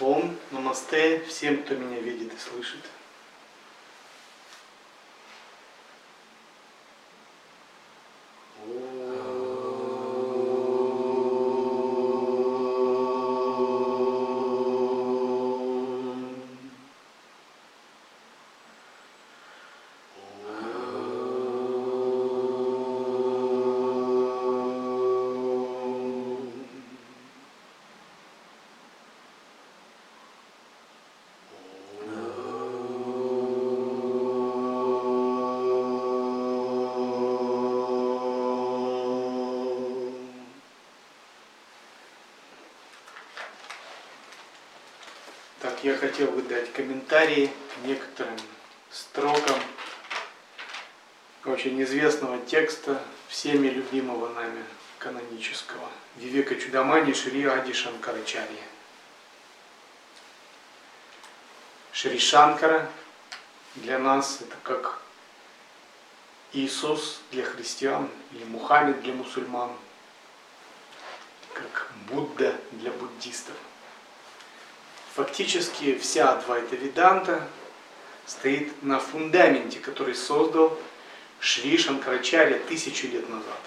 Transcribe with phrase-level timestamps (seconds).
[0.00, 2.80] Ом, намасте всем, кто меня видит и слышит.
[45.86, 48.36] Я хотел бы дать комментарии к некоторым
[48.90, 49.54] строкам
[51.44, 54.64] очень известного текста, всеми любимого нами
[54.98, 58.64] канонического, Вивека Чудамани Шри Ади Шанкарачарья.
[61.92, 62.90] Шри Шанкара
[63.76, 65.00] для нас это как
[66.52, 69.70] Иисус для христиан или Мухаммед для мусульман,
[71.54, 73.54] как Будда для буддистов.
[75.16, 77.48] Фактически вся Адвайта Веданта
[78.26, 80.78] стоит на фундаменте, который создал
[81.40, 83.60] Шри Шанкарачарья тысячу лет назад.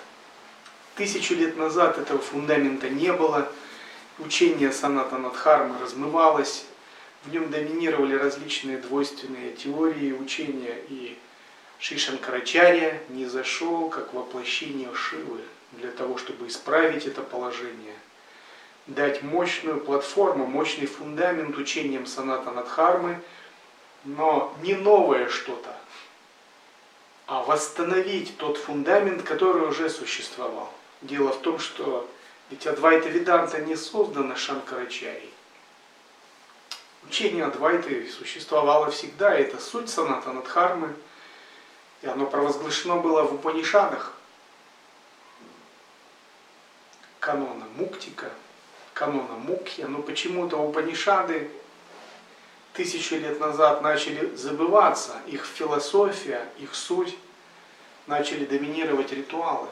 [0.93, 3.51] Тысячу лет назад этого фундамента не было,
[4.19, 6.65] учение Саната Надхармы размывалось,
[7.23, 11.17] в нем доминировали различные двойственные теории учения, и
[11.79, 15.39] Шри Шанкарачарья не зашел как воплощение Шивы
[15.71, 17.95] для того, чтобы исправить это положение,
[18.89, 23.21] дать мощную платформу, мощный фундамент учением Саната Надхармы,
[24.03, 25.75] но не новое что-то,
[27.27, 30.73] а восстановить тот фундамент, который уже существовал.
[31.01, 32.09] Дело в том, что
[32.49, 35.31] ведь Адвайта Веданта не создана Шанкарачарьей.
[37.07, 40.95] Учение Адвайты существовало всегда, это суть Саната Надхармы,
[42.01, 44.13] и оно провозглашено было в Упанишадах,
[47.19, 48.31] канона Муктика,
[48.99, 51.49] канона Мукхи, но почему-то Упанишады
[52.73, 57.17] тысячи лет назад начали забываться, их философия, их суть,
[58.07, 59.69] начали доминировать ритуалы.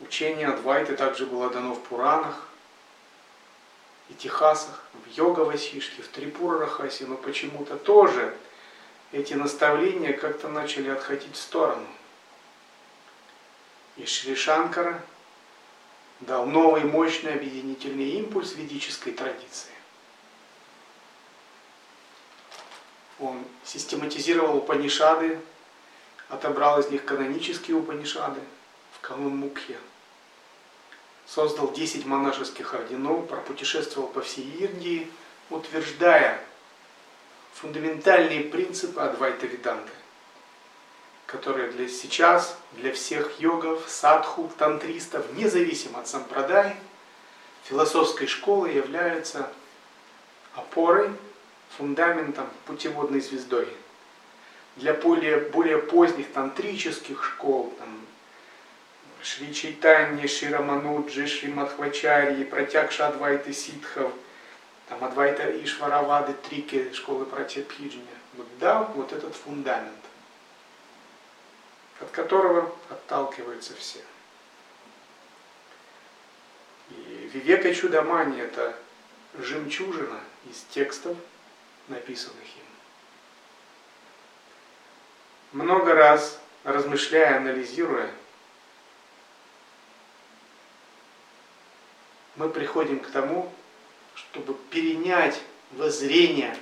[0.00, 2.48] Учение Адвайты также было дано в Пуранах,
[4.10, 8.36] и Техасах, в Йога Васишке, в Трипура Рахасе, но почему-то тоже
[9.10, 11.86] эти наставления как-то начали отходить в сторону.
[13.96, 15.02] И Шри Шанкара
[16.26, 19.72] дал новый мощный объединительный импульс ведической традиции.
[23.20, 25.40] Он систематизировал Упанишады,
[26.28, 28.40] отобрал из них канонические Упанишады
[28.92, 29.78] в канун Мукхи
[31.26, 35.10] создал 10 монашеских орденов, пропутешествовал по всей Индии,
[35.50, 36.40] утверждая
[37.54, 39.92] фундаментальные принципы Адвайта Веданты,
[41.26, 46.76] которые для сейчас, для всех йогов, садху, тантристов, независимо от сампрадай,
[47.64, 49.50] философской школы являются
[50.54, 51.10] опорой,
[51.76, 53.68] фундаментом, путеводной звездой.
[54.76, 58.00] Для более, более поздних тантрических школ, там,
[59.22, 64.12] Шри Чайтаньи, Шри Рамануджи, Шри Мадхвачарьи, Пратякша Адвайты Ситхов,
[64.88, 68.02] там Адвайта Ишваравады, Трики, школы Пратяпхиджни.
[68.34, 70.03] Вот дал вот этот фундамент,
[72.00, 74.00] от которого отталкиваются все.
[76.90, 78.76] И Вивека Чудамани– это
[79.38, 81.16] жемчужина из текстов,
[81.88, 82.64] написанных им.
[85.52, 88.10] Много раз размышляя, анализируя,
[92.36, 93.52] мы приходим к тому,
[94.14, 95.40] чтобы перенять
[95.72, 96.56] воззрение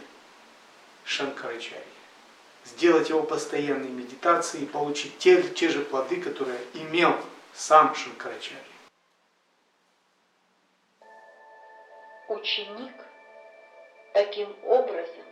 [1.05, 1.83] Шанкарачарьи,
[2.65, 7.15] сделать его постоянной медитацией и получить те, те же плоды, которые имел
[7.55, 8.59] сам Шанкарачарья.
[12.29, 12.95] Ученик
[14.15, 15.25] таким образом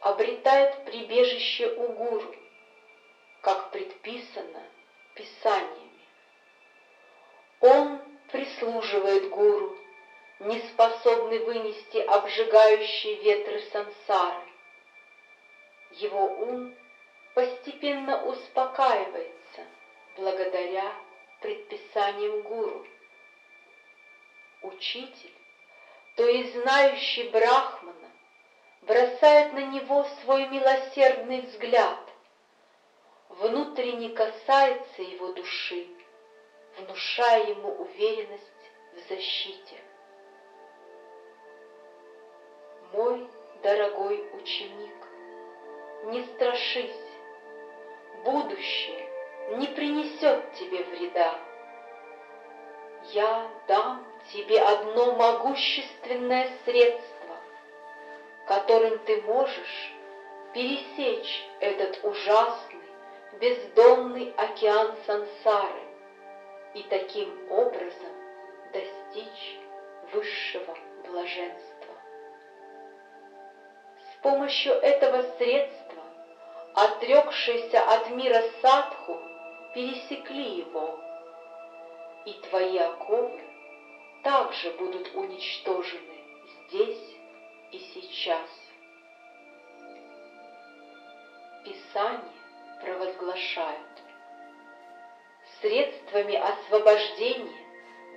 [0.00, 2.34] обретает прибежище у гуру,
[3.40, 4.62] как предписано
[5.14, 5.90] Писаниями.
[7.60, 8.00] Он
[8.30, 9.76] прислуживает гуру,
[10.40, 14.51] не способный вынести обжигающие ветры сансары.
[15.96, 16.74] Его ум
[17.34, 19.66] постепенно успокаивается
[20.16, 20.90] благодаря
[21.40, 22.86] предписаниям гуру.
[24.62, 25.34] Учитель,
[26.16, 28.10] то есть знающий Брахмана,
[28.82, 32.00] бросает на него свой милосердный взгляд,
[33.28, 35.88] внутренне касается его души,
[36.78, 39.76] внушая ему уверенность в защите.
[42.92, 43.28] Мой
[43.62, 45.01] дорогой ученик,
[46.04, 47.00] не страшись,
[48.24, 49.08] будущее
[49.50, 51.38] не принесет тебе вреда.
[53.12, 57.36] Я дам тебе одно могущественное средство,
[58.46, 59.92] которым ты можешь
[60.54, 62.78] пересечь этот ужасный,
[63.40, 65.82] бездонный океан сансары
[66.74, 68.12] и таким образом
[68.72, 69.58] достичь
[70.12, 70.76] высшего
[71.06, 71.71] блаженства.
[74.22, 76.02] Помощью этого средства
[76.74, 79.18] отрекшиеся от мира садху
[79.74, 81.00] пересекли его,
[82.24, 83.42] и твои оковы
[84.22, 86.22] также будут уничтожены
[86.68, 87.16] здесь
[87.72, 88.48] и сейчас.
[91.64, 92.32] Писание
[92.80, 94.02] провозглашают.
[95.60, 97.66] Средствами освобождения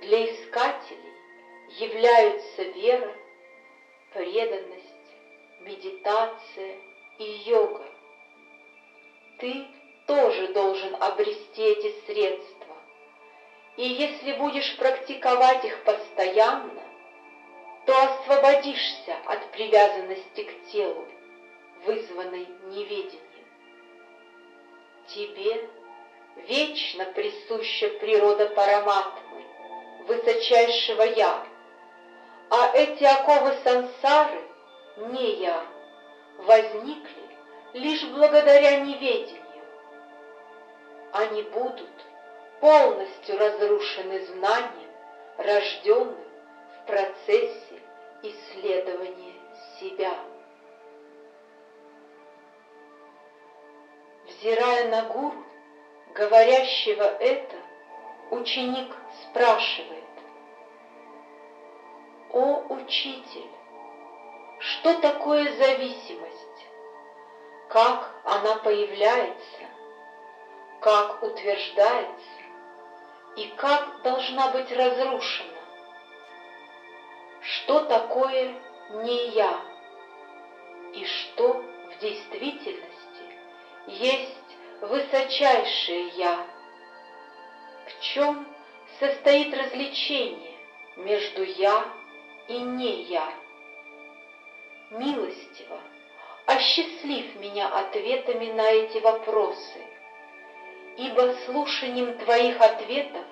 [0.02, 1.14] для искателей
[1.80, 3.12] являются вера,
[4.12, 4.75] преданность,
[5.76, 6.76] медитация
[7.18, 7.84] и йога.
[9.38, 9.66] Ты
[10.06, 12.76] тоже должен обрести эти средства,
[13.76, 16.82] и если будешь практиковать их постоянно,
[17.84, 21.06] то освободишься от привязанности к телу,
[21.84, 23.20] вызванной неведением.
[25.08, 25.68] Тебе
[26.48, 29.44] вечно присуща природа Параматмы,
[30.06, 31.46] высочайшего Я,
[32.50, 34.42] а эти оковы сансары,
[34.96, 35.64] не Я,
[36.38, 37.22] возникли
[37.74, 39.42] лишь благодаря неведению.
[41.12, 41.90] Они будут
[42.60, 44.90] полностью разрушены знанием,
[45.36, 46.24] рожденным
[46.74, 47.82] в процессе
[48.22, 49.34] исследования
[49.78, 50.14] себя.
[54.26, 55.44] Взирая на гуру,
[56.14, 57.56] говорящего это,
[58.30, 60.04] ученик спрашивает,
[62.32, 63.55] «О, учитель,
[64.58, 66.66] что такое зависимость?
[67.68, 69.66] Как она появляется?
[70.80, 72.42] Как утверждается?
[73.36, 75.60] И как должна быть разрушена?
[77.40, 78.54] Что такое
[78.90, 79.60] не я?
[80.94, 82.96] И что в действительности
[83.86, 86.46] есть высочайшее Я.
[87.86, 88.46] В чем
[88.98, 90.56] состоит развлечение
[90.96, 91.84] между Я
[92.48, 93.45] и не Я?
[94.90, 95.80] Милостиво,
[96.46, 99.82] осчастлив меня ответами на эти вопросы,
[100.96, 103.24] ибо слушанием Твоих ответов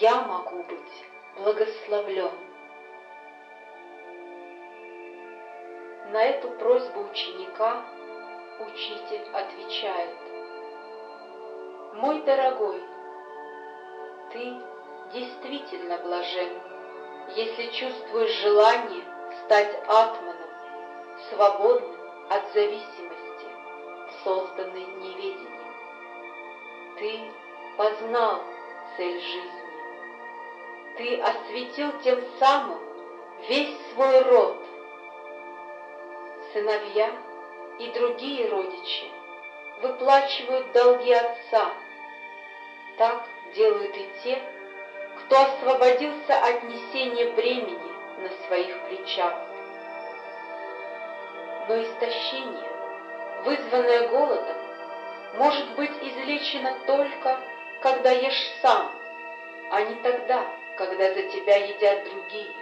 [0.00, 1.04] я могу быть
[1.36, 2.38] благословлен.
[6.12, 7.84] На эту просьбу ученика
[8.60, 10.14] Учитель отвечает,
[11.94, 12.80] «Мой дорогой,
[14.32, 14.54] ты
[15.12, 16.50] действительно блажен,
[17.34, 19.02] если чувствуешь желание
[19.44, 20.33] стать атманом,
[21.30, 21.96] свободным
[22.30, 23.46] от зависимости,
[24.22, 25.74] созданной неведением.
[26.98, 27.20] Ты
[27.76, 28.42] познал
[28.96, 29.64] цель жизни.
[30.96, 32.78] Ты осветил тем самым
[33.48, 34.56] весь свой род.
[36.52, 37.10] Сыновья—
[37.78, 39.10] и другие родичи
[39.82, 41.72] выплачивают долги отца.
[42.96, 43.24] Так
[43.54, 44.40] делают и те,
[45.18, 49.34] кто освободился от несения бремени на своих плечах.
[51.66, 52.70] Но истощение,
[53.44, 54.56] вызванное голодом,
[55.34, 57.40] может быть излечено только,
[57.80, 58.90] когда ешь сам,
[59.70, 62.54] а не тогда, когда за тебя едят другие.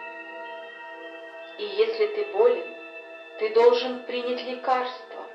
[1.58, 2.74] И если ты болен,
[3.38, 5.26] ты должен принять лекарство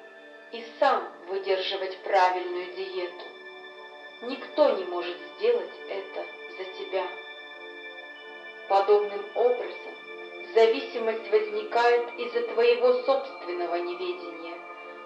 [0.54, 3.26] и сам выдерживать правильную диету.
[4.22, 6.26] Никто не может сделать это
[6.58, 7.04] за тебя.
[8.70, 10.07] Подобным образом
[10.58, 14.56] зависимость возникает из-за твоего собственного неведения,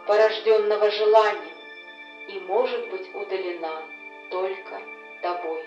[0.08, 1.58] порожденного желанием,
[2.30, 3.82] и может быть удалена
[4.30, 4.82] только
[5.22, 5.66] тобой.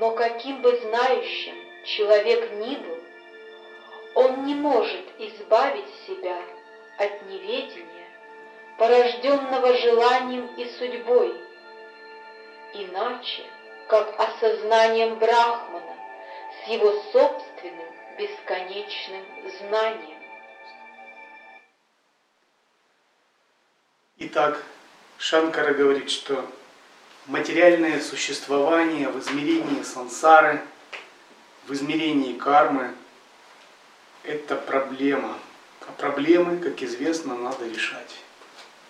[0.00, 2.98] Но каким бы знающим человек ни был,
[4.14, 6.36] он не может избавить себя
[6.98, 8.08] от неведения,
[8.76, 11.32] порожденного желанием и судьбой,
[12.74, 13.44] иначе,
[13.86, 15.71] как осознанием Брахмана
[16.64, 17.88] с его собственным
[18.18, 19.24] бесконечным
[19.58, 20.18] знанием.
[24.18, 24.62] Итак,
[25.18, 26.48] Шанкара говорит, что
[27.26, 30.62] материальное существование в измерении сансары,
[31.66, 32.94] в измерении кармы–
[34.22, 35.38] это проблема.
[35.88, 38.20] А проблемы, как известно, надо решать.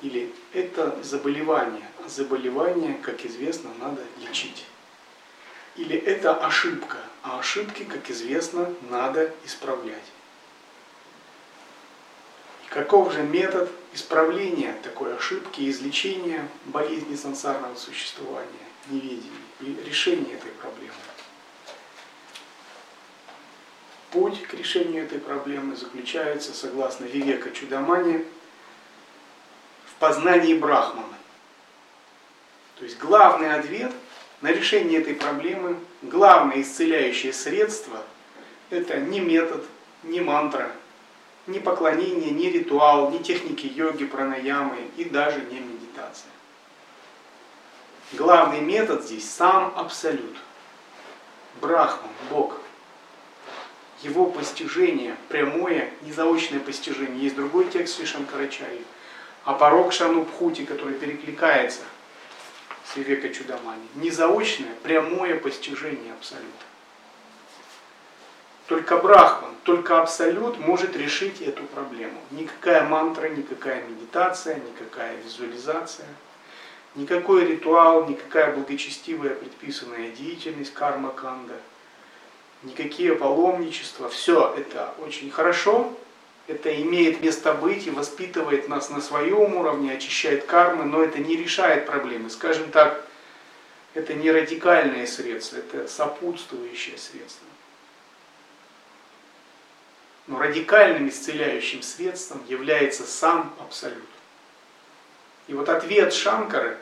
[0.02, 4.66] Или это заболевание, а заболевание, как известно, надо лечить.
[5.76, 10.04] Или это ошибка, А ошибки, как известно, надо исправлять.
[12.66, 18.48] И каков же метод исправления такой ошибки, излечения болезни сансарного существования,
[18.88, 20.94] неведения и решения этой проблемы?
[24.10, 28.26] Путь к решению этой проблемы заключается, согласно Вивека Чудамани,
[29.86, 31.16] в познании Брахмана.
[32.76, 33.92] То есть главный ответ
[34.42, 38.02] на решение этой проблемы, главное исцеляющее средство–
[38.70, 39.64] это не метод,
[40.02, 40.70] не мантра,
[41.46, 46.30] не поклонение, не ритуал, не техники йоги, пранаямы и даже не медитация.
[48.12, 50.36] Главный метод здесь сам Абсолют.
[51.60, 52.58] Брахман, Бог
[54.02, 57.22] его постижение, прямое, незаочное постижение.
[57.22, 58.82] Есть другой текст Шишанкарачари,
[59.44, 61.82] а порог Шанубхути, который перекликается
[62.84, 63.86] с Вивека Чудамани.
[63.94, 66.46] Незаочное, прямое постижение Абсолюта.
[68.66, 72.20] Только Брахман, только Абсолют может решить эту проблему.
[72.30, 76.08] Никакая мантра, никакая медитация, никакая визуализация,
[76.94, 81.54] никакой ритуал, никакая благочестивая предписанная деятельность карма-канда–
[82.62, 85.92] никакие паломничества, все это очень хорошо,
[86.52, 91.34] это имеет место быть и воспитывает нас на своем уровне, очищает кармы, но это не
[91.34, 92.28] решает проблемы.
[92.28, 93.06] Скажем так,
[93.94, 97.46] это не радикальное средство, это сопутствующее средство.
[100.26, 104.04] Но радикальным исцеляющим средством является сам Абсолют.
[105.48, 106.76] И вот ответ Шанкары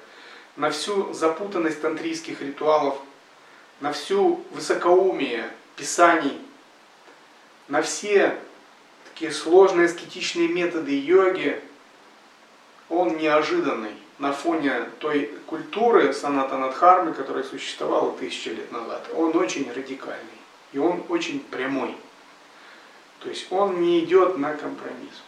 [0.57, 2.99] на всю запутанность тантрийских ритуалов,
[3.81, 6.39] на всю высокоумие писаний,
[7.69, 8.37] на все
[9.21, 11.62] такие сложные аскетичные методы йоги,
[12.89, 19.11] он неожиданный на фоне той культуры санатанадхармы, которая существовала тысячи лет назад.
[19.15, 20.41] Он очень радикальный
[20.73, 21.95] и он очень прямой.
[23.19, 25.23] То есть он не идет на компромисс.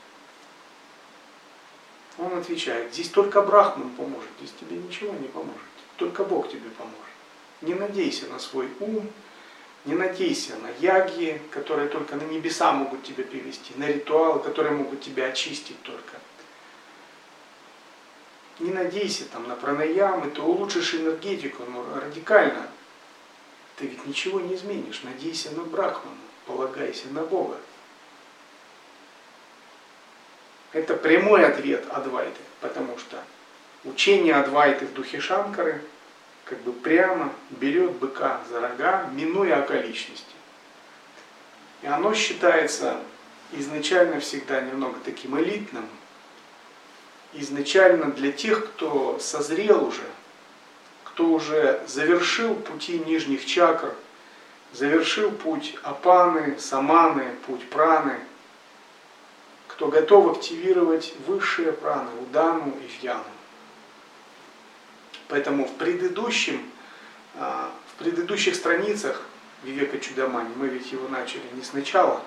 [2.17, 5.61] Он отвечает, здесь только Брахман поможет, здесь тебе ничего не поможет,
[5.99, 6.97] только Бог тебе поможет.
[7.61, 9.11] Не надейся на свой ум,
[9.85, 15.01] не надейся на яги, которые только на небеса могут тебя привести, на ритуалы, которые могут
[15.01, 16.19] тебя очистить только.
[18.61, 22.69] Не надейся там на пранаямы, ты улучшишь энергетику, но радикально
[23.77, 25.03] ты ведь ничего не изменишь.
[25.03, 27.57] Надейся на Брахмана, полагайся на Бога.
[30.73, 33.23] Это прямой ответ Адвайты, потому что
[33.85, 35.83] учение Адвайты в духе Шанкары–
[36.53, 40.35] как бы прямо берет быка за рога, минуя околичности.
[41.81, 42.99] И оно считается
[43.53, 45.87] изначально всегда немного таким элитным,
[47.33, 50.05] изначально для тех, кто созрел уже,
[51.05, 53.95] кто уже завершил пути нижних чакр,
[54.75, 58.21] завершил путь апаны, саманы, путь праны,
[59.69, 63.25] кто готов активировать высшие праны, удану и фьяну.
[65.33, 66.61] Поэтому в предыдущем,
[67.37, 69.23] а, в предыдущих страницах
[69.63, 72.23] Вивека Чудамани, мы ведь его начали не сначала,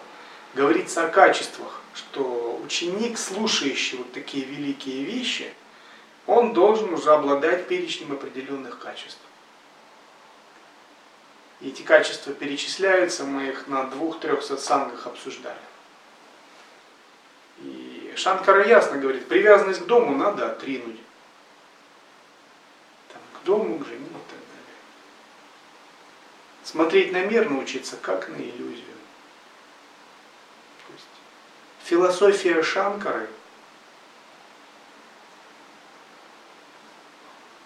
[0.56, 5.54] говорится о качествах, что ученик, слушающий вот такие великие вещи,
[6.26, 9.22] он должен уже обладать перечнем определенных качеств.
[11.62, 15.60] И эти качества перечисляются, мы их на двух-трех сатсангах обсуждали.
[17.60, 21.05] И Шанкара ясно говорит, привязанность к дому надо отринуть
[23.46, 24.76] дому, к жене и так далее.
[26.64, 28.84] Смотреть на мир научиться, как на иллюзию.
[30.88, 31.08] То есть,
[31.84, 33.30] философия Шанкары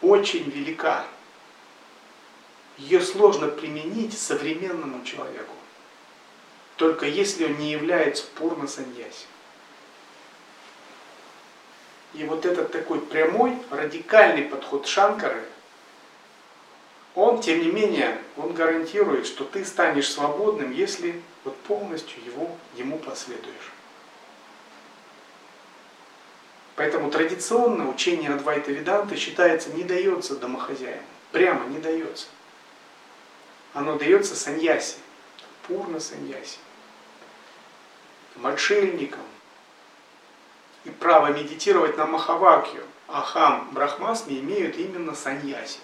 [0.01, 1.05] очень велика.
[2.77, 5.55] Ее сложно применить современному человеку.
[6.77, 9.25] Только если он не является пурно саньяси.
[12.13, 15.43] И вот этот такой прямой, радикальный подход Шанкары–
[17.19, 22.97] он, тем не менее, он гарантирует, что ты станешь свободным, если вот полностью его, ему
[22.97, 23.73] последуешь.
[26.77, 31.01] Поэтому традиционно учение Адвайта Веданта считается не дается домохозяину.
[31.33, 32.27] Прямо не дается.
[33.73, 34.95] Оно дается саньяси,
[35.67, 36.57] пурно саньяси,
[38.37, 39.19] мошенникам.
[40.85, 45.79] И право медитировать на Махавакью, Ахам, Брахмасми имеют именно саньяси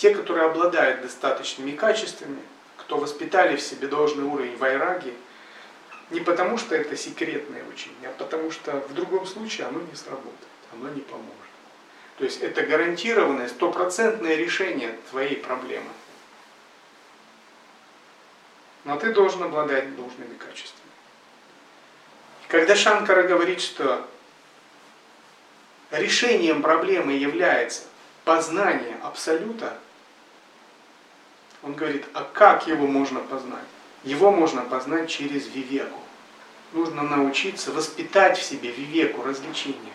[0.00, 2.40] те, которые обладают достаточными качествами,
[2.78, 5.12] кто воспитали в себе должный уровень вайраги,
[6.08, 10.34] не потому что это секретное учение, а потому что в другом случае оно не сработает,
[10.72, 11.28] оно не поможет.
[12.16, 15.90] То есть это гарантированное, стопроцентное решение твоей проблемы.
[18.84, 20.90] но ты должен обладать должными качествами.
[22.48, 24.06] Когда Шанкара говорит, что
[25.90, 27.82] решением проблемы является
[28.24, 29.76] познание Абсолюта,
[31.62, 33.64] он говорит, а как его можно познать?
[34.04, 35.98] Его можно познать через вивеку.
[36.72, 39.92] Нужно научиться воспитать в себе вивеку, развлечения.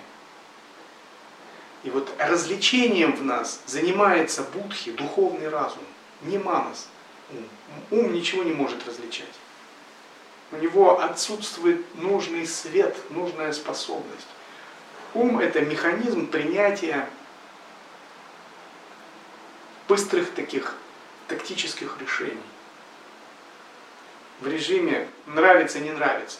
[1.83, 5.83] И вот развлечением в нас занимается будхи, духовный разум,
[6.21, 6.87] не манас,
[7.31, 7.47] ум.
[7.91, 9.33] Ум ничего не может различать.
[10.51, 14.27] У него отсутствует нужный свет, нужная способность.
[15.13, 17.07] Ум– это механизм принятия
[19.87, 20.75] быстрых таких
[21.27, 22.41] тактических решений.
[24.41, 26.39] В режиме нравится-не нравится.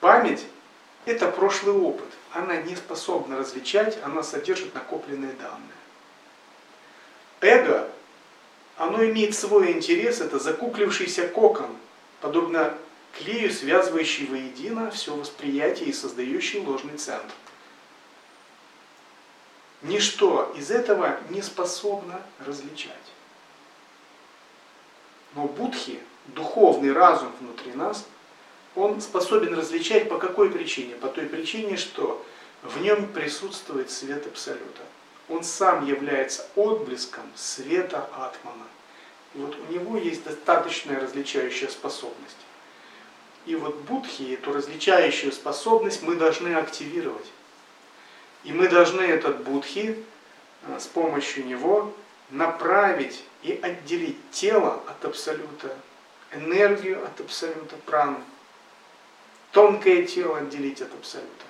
[0.00, 0.44] Память–
[1.04, 2.08] это прошлый опыт.
[2.32, 5.70] Она не способна различать, она содержит накопленные данные.
[7.40, 7.90] Эго,
[8.76, 11.76] оно имеет свой интерес, это закуклившийся кокон,
[12.20, 12.74] подобно
[13.18, 17.32] клею, связывающий воедино все восприятие и создающий ложный центр.
[19.82, 22.92] Ничто из этого не способно различать.
[25.34, 28.06] Но будхи, духовный разум внутри нас,
[28.74, 30.94] он способен различать по какой причине?
[30.96, 32.24] По той причине, что
[32.62, 34.82] в нем присутствует свет Абсолюта.
[35.28, 38.66] Он сам является отблеском света Атмана.
[39.34, 42.36] И вот у него есть достаточная различающая способность.
[43.46, 47.26] И вот будхи, эту различающую способность мы должны активировать.
[48.44, 50.02] И мы должны этот будхи
[50.66, 51.94] э, с помощью него
[52.30, 55.76] направить и отделить тело от абсолюта,
[56.32, 58.22] энергию от абсолюта, прану,
[59.52, 61.44] тонкое тело отделить от абсолюта,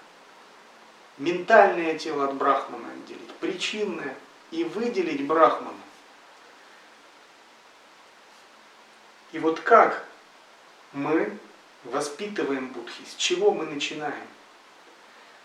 [1.19, 4.17] ментальное тело от брахмана отделить, причинное
[4.51, 5.79] и выделить брахмана.
[9.33, 10.07] И вот как
[10.93, 11.37] мы
[11.85, 14.27] воспитываем будхи, с чего мы начинаем?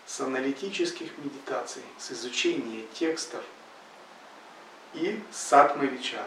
[0.06, 3.44] С аналитических медитаций, с изучения текстов
[4.94, 6.24] и с атмавичары.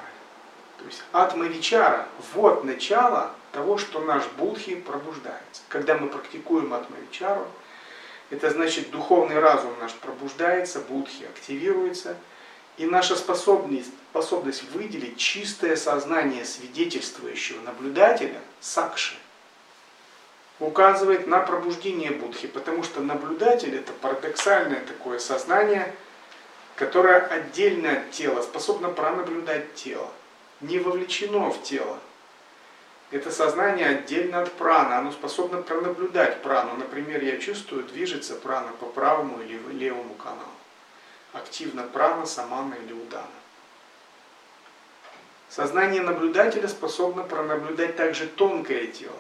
[0.78, 5.62] То есть атмавичара– вот начало того, что наш будхи пробуждается.
[5.70, 7.48] Когда мы практикуем атмавичару,
[8.30, 12.18] это значит духовный разум наш пробуждается, будхи активируется–
[12.78, 19.16] и наша способность, способность выделить чистое сознание свидетельствующего наблюдателя, сакши,
[20.60, 25.94] указывает на пробуждение Будхи, потому что наблюдатель это парадоксальное такое сознание,
[26.76, 30.10] которое отдельно от тела, способно пронаблюдать тело,
[30.62, 32.00] не вовлечено в тело.
[33.12, 36.76] Это сознание отдельно от праны, оно способно пронаблюдать прану.
[36.78, 40.50] Например, я чувствую, движется прана по правому или левому каналу
[41.34, 43.28] активно прана, самана или удана.
[45.50, 49.20] Сознание наблюдателя способно пронаблюдать также тонкое тело.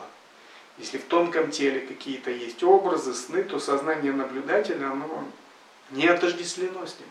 [0.78, 5.26] Если в тонком теле какие-то есть образы, сны, то сознание наблюдателя оно
[5.92, 7.08] не отождествлено с ним.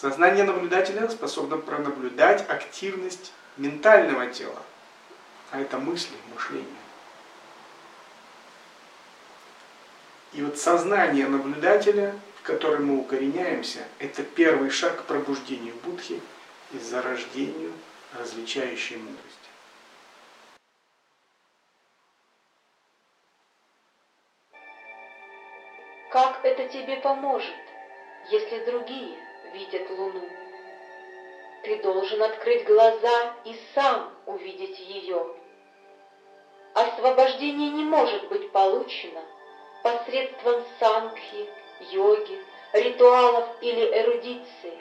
[0.00, 4.62] Сознание наблюдателя способно пронаблюдать активность ментального тела,
[5.50, 6.66] а это мысли, мышление.
[10.32, 16.22] И вот сознание наблюдателя в которой мы укореняемся, это первый шаг к пробуждению Будхи
[16.72, 17.74] и зарождению
[18.18, 19.50] различающей мудрости.
[26.10, 27.52] Как это тебе поможет,
[28.30, 30.28] если другие видят Луну?
[31.62, 35.26] Ты должен открыть глаза и сам увидеть ее.
[36.74, 39.22] Освобождение не может быть получено
[39.82, 41.48] посредством сангхи
[41.92, 42.38] йоги,
[42.72, 44.78] ритуалов или эрудиции,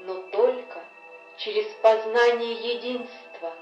[0.00, 0.80] но только
[1.38, 3.54] через познание единства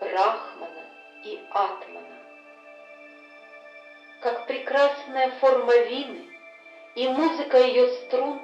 [0.00, 0.90] Брахмана
[1.24, 2.18] и Атмана.
[4.20, 6.26] Как прекрасная форма вины
[6.94, 8.40] и музыка ее струн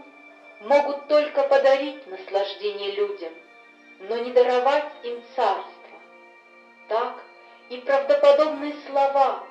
[0.61, 3.33] могут только подарить наслаждение людям,
[4.01, 5.99] но не даровать им царство.
[6.88, 7.23] Так
[7.68, 9.44] и правдоподобные слова,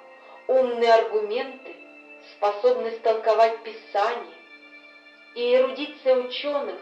[0.48, 1.76] умные аргументы
[2.32, 4.38] способность толковать Писание
[5.36, 6.80] и эрудиция ученых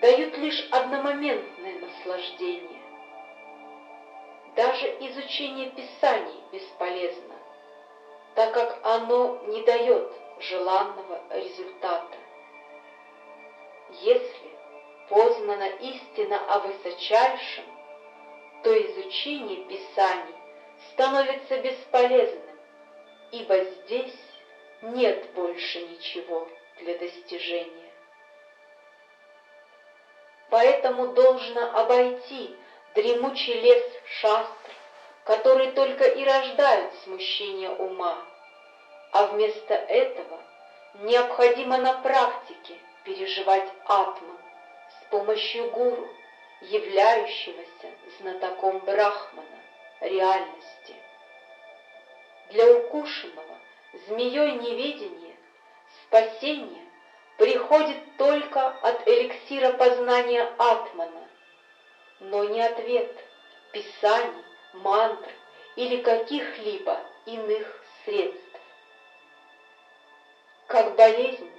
[0.00, 2.82] дают лишь одномоментное наслаждение.
[4.56, 7.34] Даже изучение Писаний бесполезно,
[8.34, 12.21] так как оно не дает желанного результата.
[14.00, 14.50] Если
[15.08, 17.64] познана истина о высочайшем,
[18.62, 20.34] то изучение Писаний
[20.92, 22.58] становится бесполезным,
[23.32, 24.16] ибо здесь
[24.82, 26.48] нет больше ничего
[26.80, 27.92] для достижения.
[30.48, 32.56] Поэтому должно обойти
[32.94, 33.84] дремучий лес
[34.20, 34.70] шастр,
[35.24, 38.18] которые только и рождают смущение ума,
[39.12, 40.40] а вместо этого
[40.94, 44.38] необходимо на практике переживать атман
[44.88, 46.08] с помощью гуру,
[46.60, 49.60] являющегося знатоком Брахмана,
[50.00, 50.96] реальности.
[52.50, 53.58] Для укушенного
[54.06, 55.36] змеей неведения
[56.04, 56.84] спасение
[57.36, 61.28] приходит только от эликсира познания Атмана,
[62.20, 63.12] но не ответ
[63.72, 65.30] писаний, мантр
[65.76, 68.60] или каких-либо иных средств.
[70.66, 71.50] Как болезнь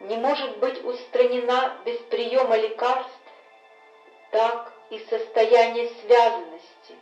[0.00, 3.12] не может быть устранена без приема лекарств,
[4.30, 6.96] так и состояние связанности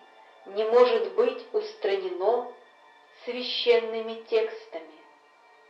[0.46, 2.50] не может быть устранено
[3.24, 4.98] священными текстами.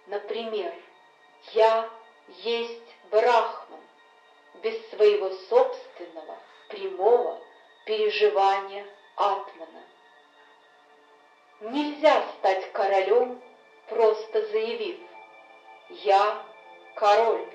[0.06, 0.72] Например,
[1.52, 1.90] «Я
[2.28, 3.80] есть Брахман»
[4.62, 6.38] без своего собственного
[6.68, 7.40] прямого
[7.84, 8.86] переживания
[9.16, 9.82] Атмана.
[11.60, 13.42] Нельзя стать королем,
[13.88, 14.98] просто заявив
[15.90, 16.47] «Я
[16.98, 17.46] король».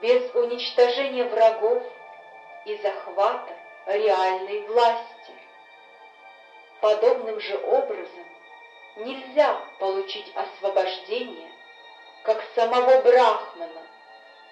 [0.00, 1.82] Без уничтожения врагов
[2.64, 5.32] и захвата реальной власти.
[6.80, 8.24] Подобным же образом
[8.96, 11.50] нельзя получить освобождение,
[12.24, 13.82] как самого Брахмана,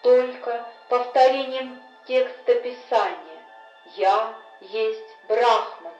[0.02, 3.42] только повторением текста Писания
[3.96, 5.94] «Я есть Брахман»,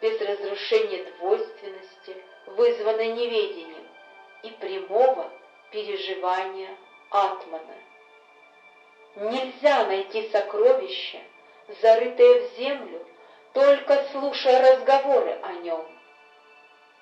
[0.00, 3.86] без разрушения двойственности, вызванной неведением,
[4.42, 5.30] и прямого
[5.70, 6.70] переживания
[7.10, 7.74] Атмана.
[9.16, 11.20] Нельзя найти сокровище,
[11.80, 13.06] зарытое в землю,
[13.52, 15.86] только слушая разговоры о нем.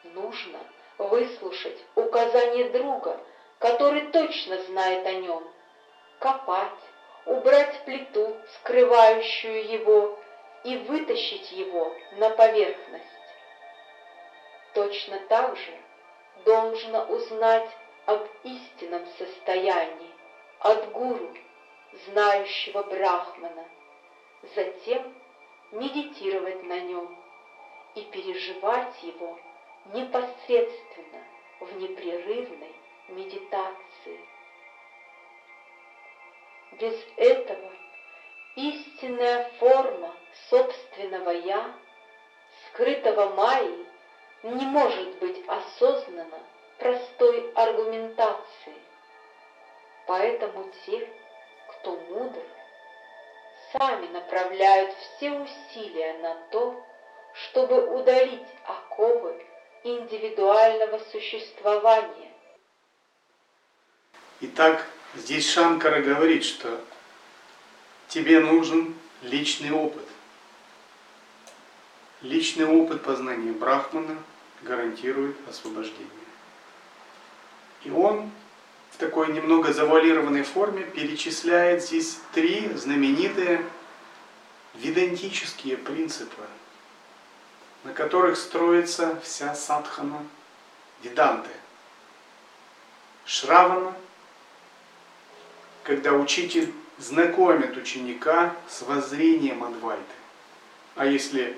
[0.05, 0.59] Нужно
[0.99, 3.21] выслушать указания друга,
[3.59, 5.47] который точно знает о нем,
[6.19, 6.71] копать,
[7.27, 10.19] убрать плиту, скрывающую его,
[10.67, 13.05] и вытащить его на поверхность.
[14.75, 15.73] Точно так же
[16.45, 17.69] должно узнать
[18.07, 20.11] об истинном состоянии
[20.61, 21.35] от гуру,
[22.07, 23.64] знающего Брахмана,
[24.55, 25.12] затем
[25.73, 27.16] медитировать на нем
[27.97, 29.38] и переживать его
[29.87, 31.23] непосредственно
[31.61, 32.73] в непрерывной
[33.09, 34.21] медитации.
[36.73, 37.73] Без этого
[38.55, 40.14] истинная форма
[40.49, 41.75] собственного «я»,
[42.69, 43.87] скрытого Майей,
[44.42, 46.40] не может быть осознана
[46.79, 48.81] простой аргументацией.
[50.07, 51.09] Поэтому те,
[51.69, 52.43] кто мудр,
[53.73, 56.83] сами направляют все усилия на то,
[57.35, 59.45] чтобы удалить оковы
[59.83, 62.33] индивидуального существования.
[64.41, 66.81] Итак, здесь Шанкара говорит, что
[68.09, 70.05] тебе нужен личный опыт.
[72.23, 74.17] Личный опыт познания Брахмана
[74.62, 76.26] гарантирует освобождение.
[77.87, 78.33] И он
[78.90, 83.64] в такой немного завуалированной форме перечисляет здесь три знаменитые
[84.75, 86.42] ведантические принципы,
[87.85, 90.27] на которых строится вся садхана
[91.05, 91.51] веданты.
[93.25, 93.94] Шравана,
[95.85, 100.03] когда учитель знакомит ученика с воззрением Адвайты.
[100.96, 101.57] А если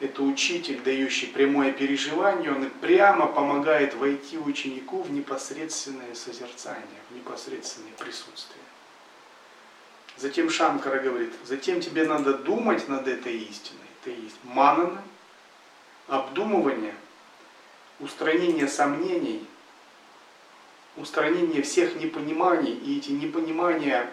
[0.00, 7.92] это учитель, дающий прямое переживание, он прямо помогает войти ученику в непосредственное созерцание, в непосредственное
[7.92, 8.62] присутствие.
[10.16, 13.80] Затем Шанкара говорит, затем тебе надо думать над этой истиной.
[14.02, 15.02] Это есть манана,
[16.08, 16.94] обдумывание,
[18.00, 19.46] устранение сомнений,
[20.96, 24.08] устранение всех непониманий, и эти непонимания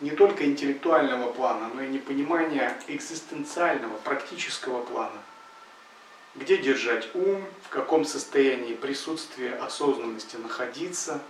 [0.00, 5.20] не только интеллектуального плана, но и непонимания экзистенциального, практического плана.
[6.36, 11.20] Где держать ум, в каком состоянии присутствия осознанности находиться,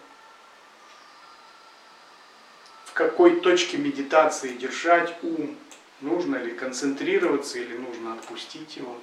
[2.85, 5.57] в какой точке медитации держать ум,
[6.01, 8.97] нужно ли концентрироваться или нужно отпустить его.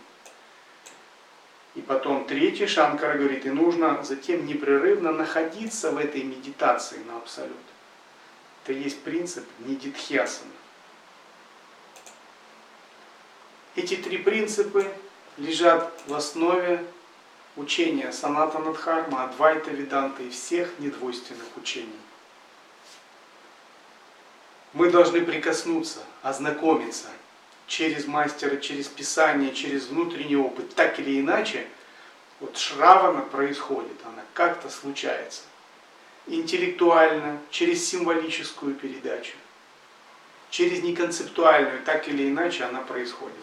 [1.74, 7.58] И потом третий Шанкара говорит, и нужно затем непрерывно находиться в этой медитации на абсолют.
[8.66, 10.50] Это есть принцип нидитхьясана.
[13.76, 14.84] Эти три принципа
[15.38, 16.84] лежат в основе
[17.58, 22.00] учения Санатана Дхарма, Адвайта Веданта и всех недвойственных учений.
[24.74, 27.10] Мы должны прикоснуться, ознакомиться
[27.68, 31.68] через мастера, через Писание, через внутренний опыт, так или иначе,
[32.40, 35.44] вот шравана происходит, она как-то случается
[36.28, 39.34] интеллектуально, через символическую передачу.
[40.56, 43.36] через неконцептуальную, так или иначе она происходит.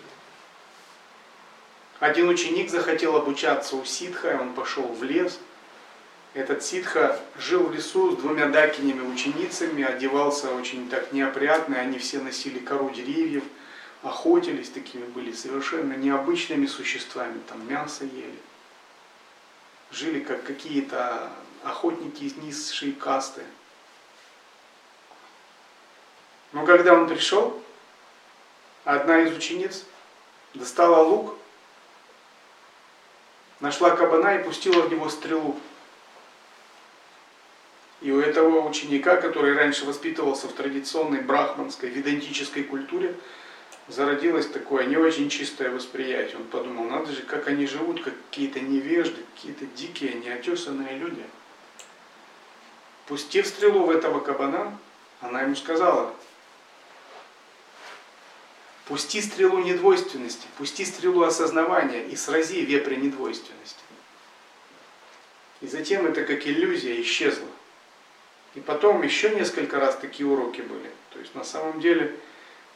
[2.01, 5.39] Один ученик захотел обучаться у ситха, он пошел в лес.
[6.33, 12.19] Этот ситха жил в лесу с двумя дакинями ученицами, одевался очень так неопрятно, они все
[12.19, 13.45] носили кору деревьев,
[14.03, 18.39] охотились, такими были совершенно необычными существами, там мясо ели.
[19.91, 21.31] Жили как какие-то
[21.65, 23.43] охотники из низшей касты.
[26.53, 27.63] Но когда он пришел,
[28.85, 29.85] одна из учениц
[30.55, 31.35] достала лук,
[33.61, 35.59] нашла кабана и пустила в него стрелу.
[38.03, 43.15] И у этого ученика, который раньше воспитывался в традиционной брахманской, ведантической культуре,
[43.87, 46.39] зародилось такое не очень чистое восприятие.
[46.39, 51.25] Он подумал, надо же, как они живут, как какие-то невежды, какие-то дикие, неотесанные люди.
[53.07, 54.79] Пустив стрелу в этого кабана,
[55.21, 56.15] она ему сказала,
[58.87, 63.81] пусти стрелу недвойственности, пусти стрелу осознавания и срази вепря недвойственности.
[65.61, 67.49] И затем это как иллюзия исчезла.
[68.55, 70.91] И потом еще несколько раз такие уроки были.
[71.11, 72.19] То есть на самом деле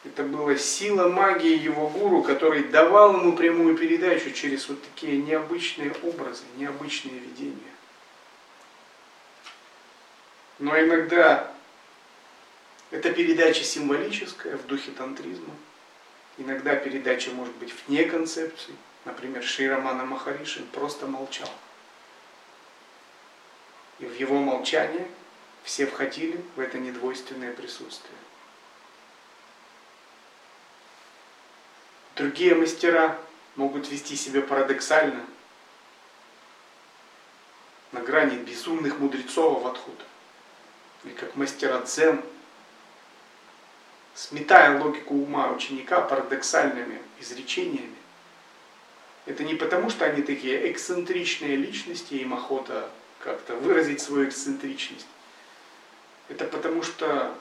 [0.05, 5.93] это была сила магии его гуру, который давал ему прямую передачу через вот такие необычные
[6.03, 7.76] образы, необычные видения.
[10.59, 11.53] Но иногда
[12.91, 15.55] эта передача символическая в духе тантризма.
[16.39, 18.75] Иногда передача может быть вне концепции.
[19.05, 21.51] Например, Шри Рамана Махаришин просто молчал.
[23.99, 25.07] И в его молчании
[25.63, 28.17] все входили в это недвойственное присутствие.
[32.15, 33.19] Другие мастера
[33.57, 35.25] могут вести себя парадоксально,
[37.93, 39.95] на грани безумных мудрецов в отход.
[41.07, 42.21] Или как мастера дзен,
[44.15, 47.95] сметая логику ума ученика парадоксальными изречениями.
[49.25, 52.91] Это не потому, что они такие эксцентричные личности, им охота
[53.21, 55.07] как-то выразить свою эксцентричность.
[56.29, 57.33] Это потому, что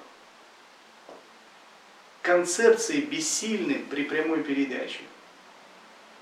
[2.21, 5.01] концепции бессильны при прямой передаче.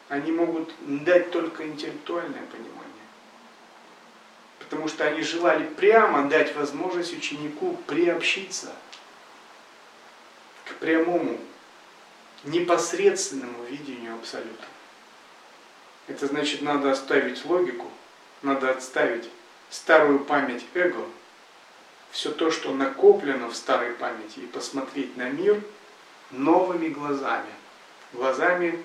[0.08, 2.93] Они могут дать только интеллектуальное понимание.
[4.64, 8.72] Потому что они желали прямо дать возможность ученику приобщиться
[10.66, 11.40] к прямому,
[12.44, 14.66] непосредственному видению Абсолюта.
[16.08, 17.90] Это значит, надо оставить логику,
[18.42, 19.30] надо отставить
[19.70, 21.06] старую память эго,
[22.12, 25.62] все то, что накоплено в старой памяти, и посмотреть на мир–
[26.34, 27.52] новыми глазами.
[28.12, 28.84] Глазами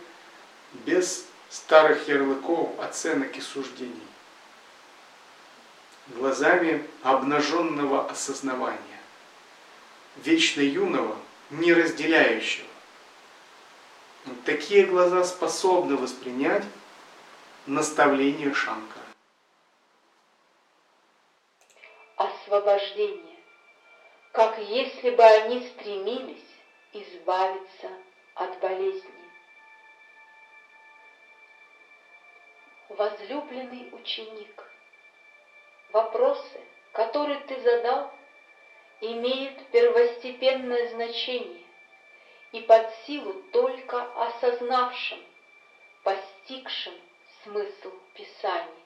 [0.86, 3.94] без старых ярлыков, оценок и суждений.
[6.08, 8.78] Глазами обнаженного осознавания.
[10.16, 11.16] Вечно юного,
[11.50, 12.66] не разделяющего.
[14.24, 16.64] Вот такие глаза способны воспринять
[17.66, 19.04] наставление Шанкара.
[22.16, 23.38] Освобождение,
[24.32, 26.44] как если бы они стремились
[26.94, 27.90] избавиться
[28.34, 29.10] от болезни.
[32.88, 34.64] Возлюбленный ученик,
[35.92, 36.60] вопросы,
[36.92, 38.10] которые ты задал,
[39.00, 41.64] имеют первостепенное значение
[42.52, 45.18] и под силу только осознавшим,
[46.02, 46.94] постигшим
[47.42, 48.84] смысл Писаний.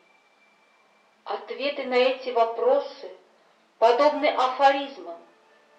[1.25, 3.11] Ответы на эти вопросы
[3.79, 5.21] подобны афоризмам,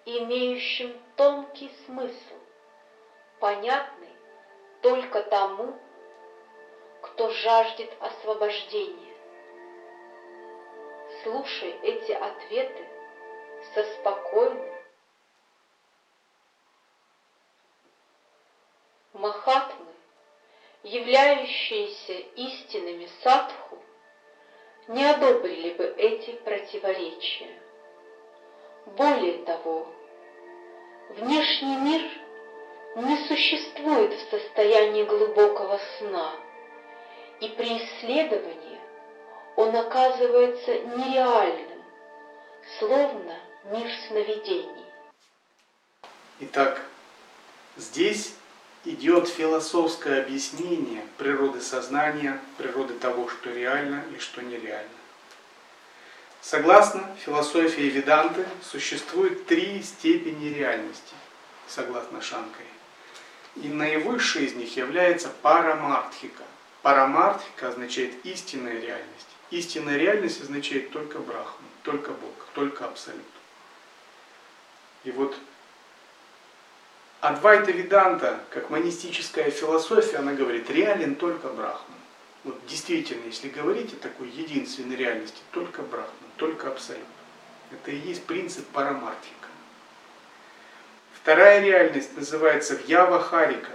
[0.06, 2.34] имеющим тонкий смысл,
[3.40, 4.08] понятный
[4.80, 5.78] только тому,
[7.02, 9.03] кто жаждет освобождения.
[11.24, 12.86] Слушай эти ответы
[13.74, 14.74] со спокойным,
[19.14, 19.86] Махатмы,
[20.82, 23.78] являющиеся истинными садху,
[24.88, 27.58] не одобрили бы эти противоречия.
[28.84, 29.86] Более того,
[31.08, 32.02] внешний мир
[32.96, 36.32] не существует в состоянии глубокого сна,
[37.40, 38.73] и при исследовании
[39.56, 41.82] он оказывается нереальным,
[42.78, 43.38] словно
[43.70, 44.84] мир сновидений.
[46.40, 46.82] Итак,
[47.76, 48.34] здесь
[48.84, 54.90] идет философское объяснение природы сознания, природы того, что реально и что нереально.
[56.42, 61.14] Согласно философии Веданты, существует три степени реальности,
[61.66, 62.66] согласно Шанкаре.
[63.56, 66.42] И наивысшей из них является парамартхика.
[66.82, 69.33] Парамартхика означает истинная реальность.
[69.54, 73.22] Истинная реальность означает только Брахман, только Бог, только Абсолют.
[75.04, 75.36] И вот
[77.20, 81.98] Адвайта Веданта, как монистическая философия, она говорит, реален только Брахман.
[82.42, 87.06] Вот действительно, если говорить о такой единственной реальности, только Брахман, только Абсолют.
[87.70, 89.46] Это и есть принцип парамартика.
[91.12, 93.70] Вторая реальность называется Вьява Харика.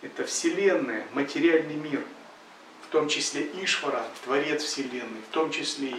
[0.00, 2.00] Это Вселенная, материальный мир.
[2.92, 5.94] Том числе Ишвара, Творец Вселенной, в том числе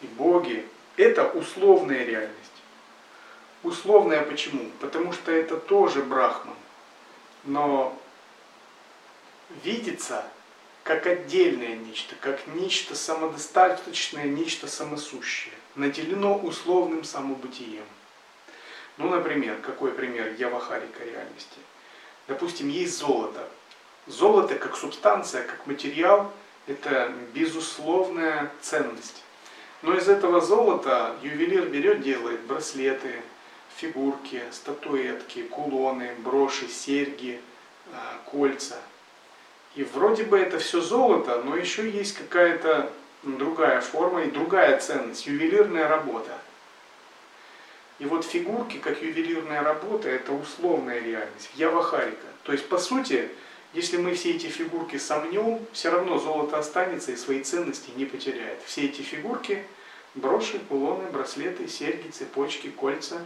[0.00, 0.66] и боги.
[0.96, 2.34] Это условная реальность.
[3.62, 4.70] Условная почему?
[4.80, 6.56] Потому что это тоже Брахман.
[7.44, 7.94] Но
[9.62, 10.24] видится
[10.82, 17.84] как отдельное нечто, как нечто самодостаточное, нечто самосущее, наделено условным самобытием.
[18.96, 21.58] Ну, например, какой пример Явахарика реальности?
[22.28, 23.46] Допустим, есть золото.
[24.10, 26.32] Золото как субстанция, как материал,
[26.66, 29.22] это безусловная ценность.
[29.82, 33.22] Но из этого золота ювелир берет, делает браслеты,
[33.76, 37.40] фигурки, статуэтки, кулоны, броши, серьги,
[37.92, 38.78] а, кольца.
[39.76, 42.90] И вроде бы это все золото, но еще есть какая-то
[43.22, 46.36] другая форма и другая ценность, ювелирная работа.
[48.00, 52.26] И вот фигурки, как ювелирная работа, это условная реальность, явахарика.
[52.42, 53.30] То есть, по сути,
[53.72, 58.60] если мы все эти фигурки сомнем, все равно золото останется и свои ценности не потеряет.
[58.66, 59.64] Все эти фигурки,
[60.14, 63.20] броши, кулоны, браслеты, серьги, цепочки, кольца,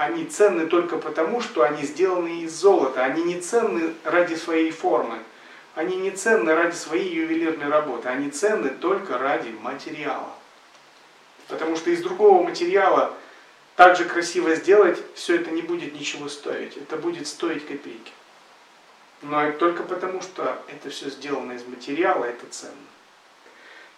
[0.00, 3.04] они ценны только потому, что они сделаны из золота.
[3.04, 5.18] Они не ценны ради своей формы.
[5.74, 8.08] Они не ценны ради своей ювелирной работы.
[8.08, 10.32] Они ценны только ради материала.
[11.48, 13.12] Потому что из другого материала
[13.76, 16.78] так же красиво сделать, все это не будет ничего стоить.
[16.78, 18.12] Это будет стоить копейки.
[19.22, 22.74] Но только потому, что это все сделано из материала, это ценно.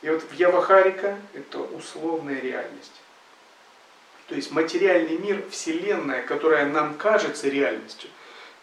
[0.00, 3.00] И вот в Явахарика это условная реальность.
[4.26, 8.10] То есть материальный мир, Вселенная, которая нам кажется реальностью,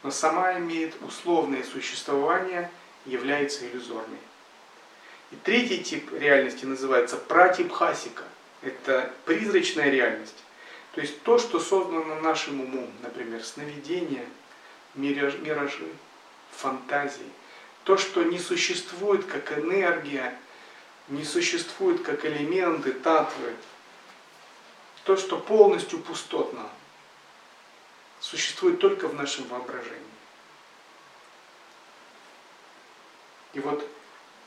[0.03, 2.69] но сама имеет условное существование,
[3.05, 4.17] является иллюзорной.
[5.31, 8.23] И третий тип реальности называется пратипхасика.
[8.61, 10.43] Это призрачная реальность.
[10.93, 14.25] То есть то, что создано нашим умом, например, сновидения,
[14.95, 15.87] миражи,
[16.51, 17.31] фантазии.
[17.83, 20.37] То, что не существует как энергия,
[21.07, 23.55] не существует как элементы, татвы.
[25.05, 26.69] То, что полностью пустотно,
[28.19, 29.97] существует только в нашем воображении.
[33.53, 33.87] И вот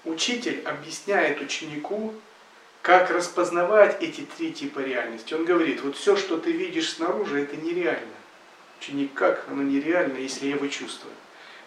[0.05, 2.15] учитель объясняет ученику,
[2.83, 5.35] как распознавать эти три типа реальности.
[5.35, 8.15] Он говорит, вот все, что ты видишь снаружи, это нереально.
[8.81, 11.15] Ученик, как оно нереально, если я его чувствую?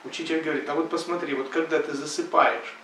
[0.06, 2.76] Учитель говорит, а вот посмотри, вот когда ты засыпаешь,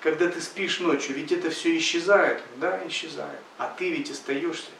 [0.00, 2.42] когда ты спишь ночью, ведь это все исчезает.
[2.56, 3.40] Да, исчезает.
[3.58, 4.70] А ты ведь остаешься.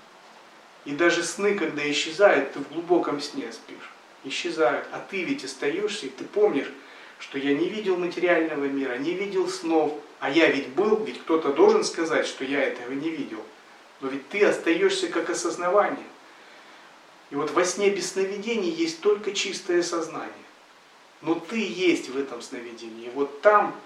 [0.84, 3.90] И даже сны, когда исчезают, ты в глубоком сне спишь.
[4.24, 4.86] Исчезают.
[4.92, 6.70] А ты ведь остаешься, и ты помнишь,
[7.18, 11.52] что я не видел материального мира, не видел снов, а я ведь был, ведь кто-то
[11.52, 13.44] должен сказать, что я этого не видел.
[14.00, 16.06] Но ведь ты остаешься как осознавание.
[17.30, 20.32] И вот во сне без сновидений есть только чистое сознание.
[21.22, 23.10] Но ты есть в этом сновидении.
[23.10, 23.78] Вот там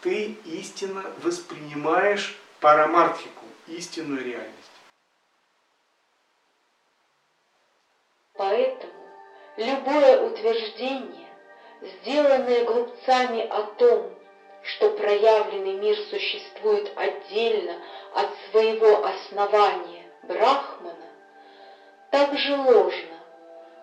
[0.00, 4.54] ты истинно воспринимаешь парамартхику, истинную реальность.
[8.34, 8.92] Поэтому
[9.56, 11.28] любое утверждение,
[11.82, 14.14] сделанное глупцами о том,
[14.62, 17.82] что проявленный мир существует отдельно
[18.14, 20.94] от своего основания Брахмана,
[22.10, 23.18] так же ложно,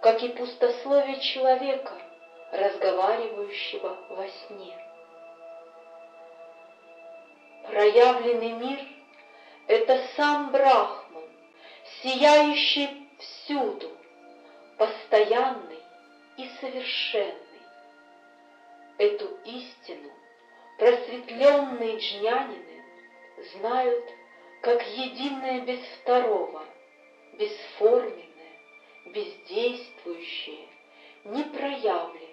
[0.01, 1.93] как и пустословие человека,
[2.55, 4.77] разговаривающего во сне.
[7.67, 8.79] Проявленный мир—
[9.67, 11.23] это сам Брахман,
[12.01, 13.91] сияющий всюду,
[14.77, 15.79] постоянный
[16.37, 17.35] и совершенный.
[18.97, 20.11] Эту истину
[20.77, 22.83] просветленные джнянины
[23.53, 24.05] знают
[24.61, 26.63] как единое без второго,
[27.33, 28.25] бесформенное,
[29.05, 30.67] бездействующее,
[31.25, 32.24] непроявленное,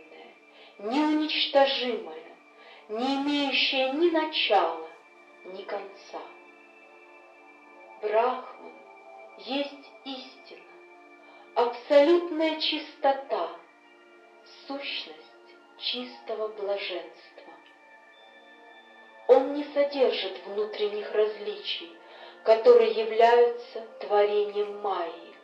[0.83, 2.37] неуничтожимое,
[2.89, 4.91] не имеющее ни начала,
[5.45, 6.21] ни конца.
[8.03, 8.73] Брахман
[9.39, 10.61] есть истина,
[11.55, 13.51] абсолютная чистота,
[14.67, 15.19] сущность
[15.79, 17.53] чистого блаженства.
[19.29, 21.97] Он не содержит внутренних различий,
[22.45, 25.35] которые являются творением Майи.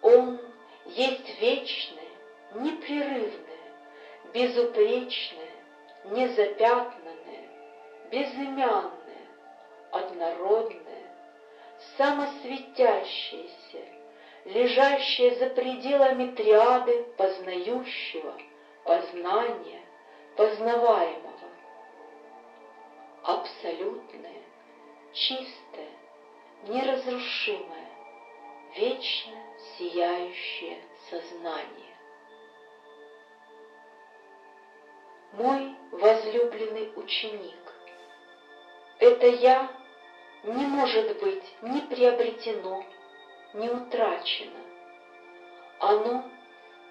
[0.00, 0.40] Он
[0.86, 2.08] есть вечное,
[2.54, 3.51] непрерывное,
[4.32, 5.50] безупречное,
[6.04, 7.48] незапятнанное,
[8.10, 9.26] безымянное,
[9.90, 11.16] однородное,
[11.96, 13.84] самосветящееся,
[14.44, 18.34] лежащее за пределами триады познающего,
[18.84, 19.80] познания,
[20.36, 21.32] познаваемого.
[23.22, 24.42] Абсолютное,
[25.12, 25.90] чистое,
[26.66, 27.88] неразрушимое,
[28.76, 29.36] вечно
[29.78, 30.78] сияющее
[31.08, 31.91] сознание.
[35.32, 37.72] Мой возлюбленный ученик,
[38.98, 39.70] это я
[40.44, 42.84] не может быть ни приобретено,
[43.54, 44.60] ни утрачено.
[45.78, 46.24] Оно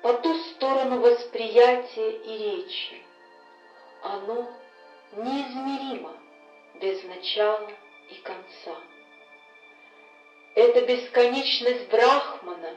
[0.01, 3.03] по ту сторону восприятия и речи.
[4.01, 4.51] Оно
[5.11, 6.13] неизмеримо,
[6.75, 7.69] без начала
[8.09, 8.75] и конца.
[10.55, 12.75] Эта бесконечность Брахмана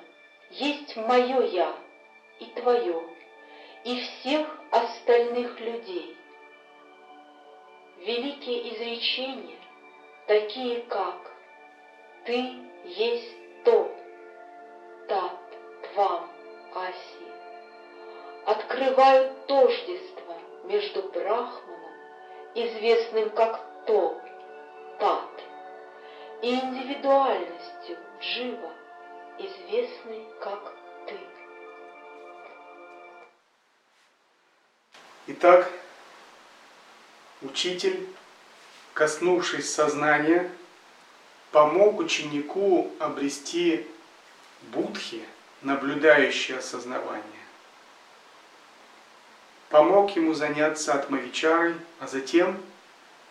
[0.50, 1.74] есть мое «я»
[2.38, 3.02] и твое,
[3.84, 6.16] и всех остальных людей.
[7.98, 9.58] Великие изречения,
[10.26, 11.30] такие как
[12.24, 13.88] «Ты есть то,
[15.06, 15.38] тат,
[15.92, 16.28] твам,
[16.74, 17.26] аси»,
[18.46, 21.92] открывают тождество между Брахманом,
[22.56, 24.20] известным как то,
[24.98, 25.44] тат,
[26.42, 28.72] и индивидуальностью Джива,
[29.38, 30.74] известной как
[35.26, 35.70] Итак,
[37.40, 38.06] учитель,
[38.92, 40.50] коснувшись сознания,
[41.50, 43.86] помог ученику обрести
[44.64, 45.24] будхи,
[45.62, 47.24] наблюдающее осознавание.
[49.70, 52.60] Помог ему заняться атмавичарой, а затем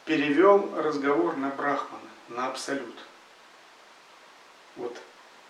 [0.06, 2.98] перевел разговор на Брахмана, на Абсолют.
[4.78, 4.98] Вот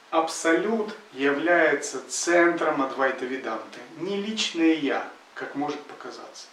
[0.09, 6.47] Абсолют является центром Адвайта Веданты, не личное я, как может показаться.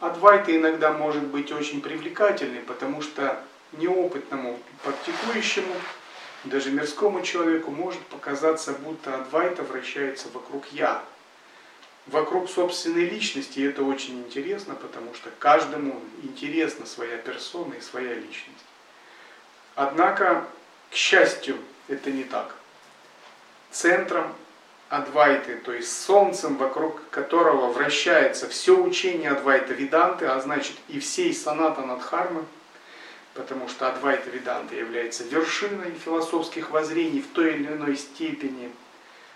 [0.00, 3.42] Адвайта иногда может быть очень привлекательной, потому что
[3.72, 5.74] неопытному практикующему,
[6.44, 11.02] даже мирскому человеку может показаться, будто Адвайта вращается вокруг «я»,
[12.06, 18.14] вокруг собственной личности, и это очень интересно, потому что каждому интересна своя персона и своя
[18.14, 18.64] личность.
[19.74, 20.46] Однако,
[20.90, 22.54] к счастью, это не так.
[23.70, 24.34] Центром
[24.88, 31.34] Адвайты, то есть солнцем, вокруг которого вращается все учение Адвайта Виданты, а значит и всей
[31.34, 32.44] Саната Надхармы,
[33.34, 38.70] потому что Адвайта Виданта является вершиной философских воззрений в той или иной степени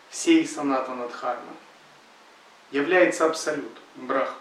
[0.09, 1.53] всей Саната Надхармы
[2.71, 4.37] является абсолют, брахман.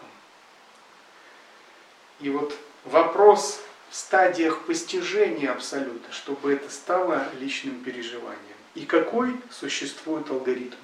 [2.19, 2.53] И вот
[2.85, 8.37] вопрос в стадиях постижения абсолюта, чтобы это стало личным переживанием.
[8.75, 10.75] И какой существует алгоритм?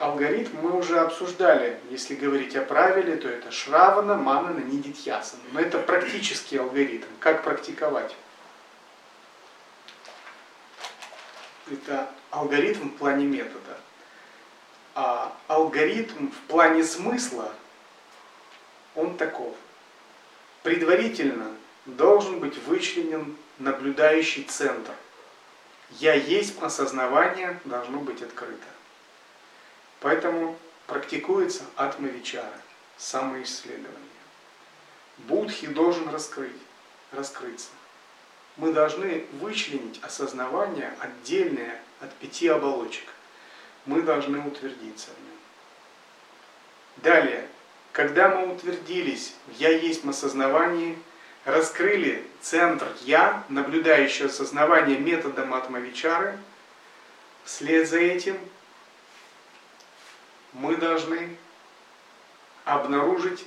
[0.00, 1.78] Алгоритм мы уже обсуждали.
[1.90, 5.42] Если говорить о правиле, то это Шравана, Манана, Нидитьясана.
[5.52, 7.06] Но это практический алгоритм.
[7.18, 8.16] Как практиковать?
[11.70, 13.76] Это алгоритм в плане метода.
[14.94, 17.52] А алгоритм в плане смысла,
[18.94, 19.54] он таков.
[20.62, 24.92] Предварительно должен быть вычленен наблюдающий центр.
[25.90, 28.66] Я есть осознавание должно быть открыто.
[30.00, 32.60] Поэтому практикуется атмавичара,
[32.96, 33.98] самоисследование.
[35.18, 36.52] Будхи должен раскрыть,
[37.12, 37.68] раскрыться.
[38.56, 43.04] Мы должны вычленить осознавание отдельное от пяти оболочек–
[43.86, 45.38] мы должны утвердиться в нем.
[46.98, 47.46] Далее,
[47.92, 50.98] когда мы утвердились в «Я есть осознавании»,
[51.44, 56.38] раскрыли центр «Я», наблюдающий осознавание методом атмавичары,
[57.44, 58.38] вслед за этим
[60.52, 61.36] мы должны
[62.64, 63.44] обнаружить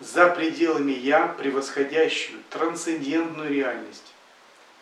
[0.00, 4.14] за пределами «Я» превосходящую, трансцендентную реальность.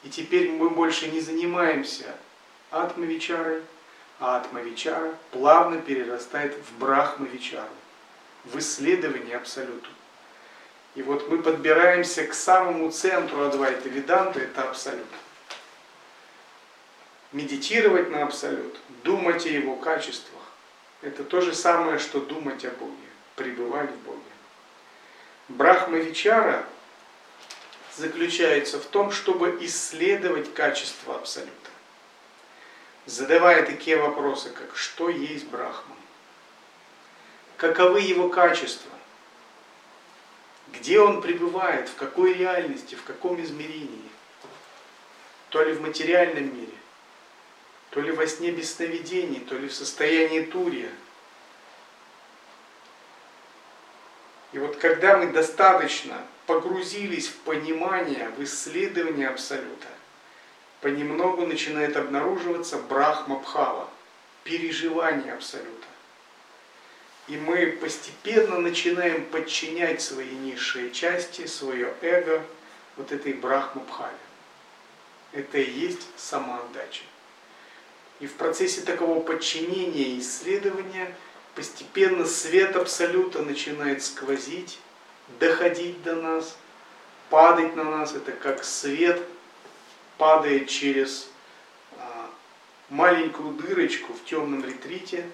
[0.04, 2.14] И теперь мы больше не занимаемся
[2.70, 3.62] атмавичарой,
[4.20, 7.68] а атмавичара плавно перерастает в брахмавичару,
[8.44, 9.88] в исследовании абсолюту.
[10.94, 15.06] И вот мы подбираемся к самому центру Адвайта Веданта, это абсолют.
[17.32, 20.35] Медитировать на абсолют, думать о его качествах,
[21.02, 22.94] это то же самое, что думать о Боге,
[23.34, 24.20] пребывать в Боге.
[25.48, 26.64] Брахмавичара
[27.96, 31.52] заключается в том, чтобы исследовать качество абсолюта.
[33.06, 35.96] Задавая такие вопросы, как что есть Брахман,
[37.56, 38.90] каковы его качества,
[40.72, 44.10] где он пребывает, в какой реальности, в каком измерении,
[45.50, 46.72] то ли в материальном мире,
[47.96, 50.90] то ли во сне без сновидений, то ли в состоянии турия.
[54.52, 59.86] И вот когда мы достаточно погрузились в понимание, в исследование Абсолюта,
[60.82, 63.88] понемногу начинает обнаруживаться Брахма-Бхава,
[64.44, 65.86] переживание Абсолюта.
[67.28, 72.44] И мы постепенно начинаем подчинять свои низшие части, свое эго
[72.98, 74.12] вот этой Брахма-Бхаве.
[75.32, 77.04] Это и есть самоотдача.
[78.20, 81.14] И в процессе такого подчинения и исследования
[81.54, 84.78] постепенно свет Абсолюта начинает сквозить,
[85.38, 86.56] доходить до нас,
[87.28, 88.14] падать на нас.
[88.14, 89.20] Это как свет
[90.16, 91.28] падает через
[91.98, 92.30] а,
[92.88, 95.28] маленькую дырочку в темном ретрите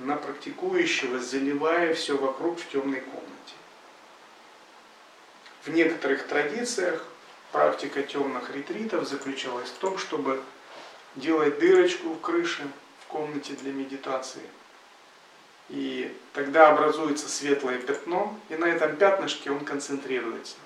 [0.00, 3.26] на практикующего, заливая все вокруг в темной комнате.
[5.62, 7.04] В некоторых традициях
[7.52, 10.42] практика темных ретритов заключалась в том, чтобы
[11.16, 12.62] делать дырочку в крыше
[13.00, 14.42] в комнате для медитации.
[15.68, 20.56] И тогда образуется светлое пятно, и на этом пятнышке он концентрируется.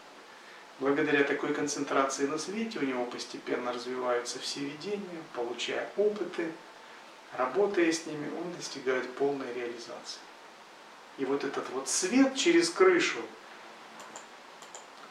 [0.78, 6.50] Благодаря такой концентрации на свете у него постепенно развиваются все видения, получая опыты,
[7.36, 10.20] работая с ними, он достигает полной реализации.
[11.18, 13.18] И вот этот вот свет через крышу,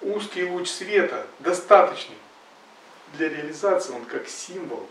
[0.01, 2.17] узкий луч света, достаточный
[3.13, 4.89] для реализации, он как символ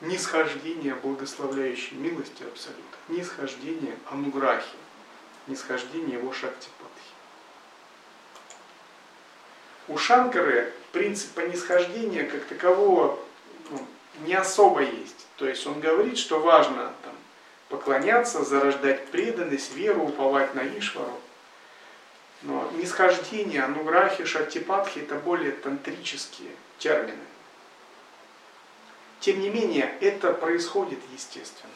[0.00, 4.76] нисхождения благословляющей милости Абсолюта, нисхождения ануграхи,
[5.46, 6.80] нисхождения его шактипатхи.
[9.88, 13.18] У Шанкары принципа нисхождения как такового
[13.70, 13.86] ну,
[14.20, 15.26] не особо есть.
[15.36, 17.14] То есть он говорит, что важно там,
[17.68, 21.18] поклоняться, зарождать преданность, веру, уповать на Ишвару.
[22.42, 27.18] Но нисхождение, ануграхи, шактипатхи– это более тантрические термины.
[29.20, 31.72] Тем не менее, это происходит естественно.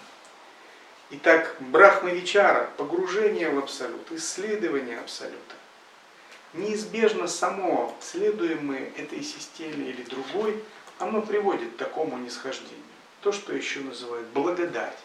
[1.10, 5.54] Итак, брахмавичара, погружение в абсолют, исследование абсолюта,
[6.54, 10.64] неизбежно само, следуем мы этой системе или другой,
[10.98, 12.80] оно приводит к такому нисхождению
[13.20, 14.98] то, что еще называют благодать,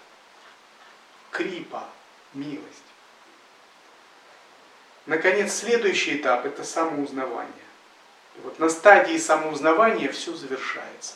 [1.31, 1.87] крипа,
[2.33, 2.83] милость.
[5.05, 7.53] Наконец, следующий этап– это самоузнавание.
[8.35, 11.15] И вот на стадии самоузнавания все завершается.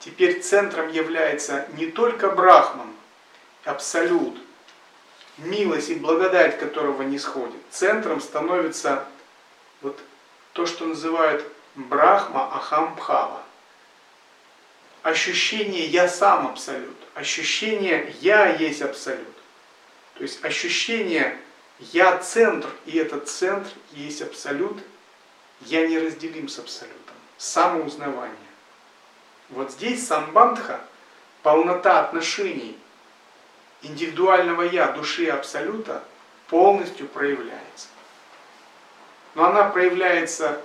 [0.00, 2.92] Теперь центром является не только Брахман,
[3.64, 4.38] Абсолют,
[5.38, 7.60] милость и благодать которого не сходит.
[7.70, 9.04] Центром становится
[9.82, 9.98] вот
[10.52, 11.44] то, что называют
[11.74, 13.42] Брахма Ахамбхава
[15.06, 19.34] ощущение «я сам абсолют», ощущение «я есть абсолют».
[20.14, 21.38] То есть ощущение
[21.78, 24.78] «я центр», и этот центр есть абсолют,
[25.60, 27.14] я неразделим с абсолютом.
[27.38, 28.36] Самоузнавание.
[29.50, 30.80] Вот здесь самбандха,
[31.42, 32.76] полнота отношений
[33.82, 36.02] индивидуального я, души абсолюта,
[36.48, 37.88] полностью проявляется.
[39.34, 40.60] Но она проявляется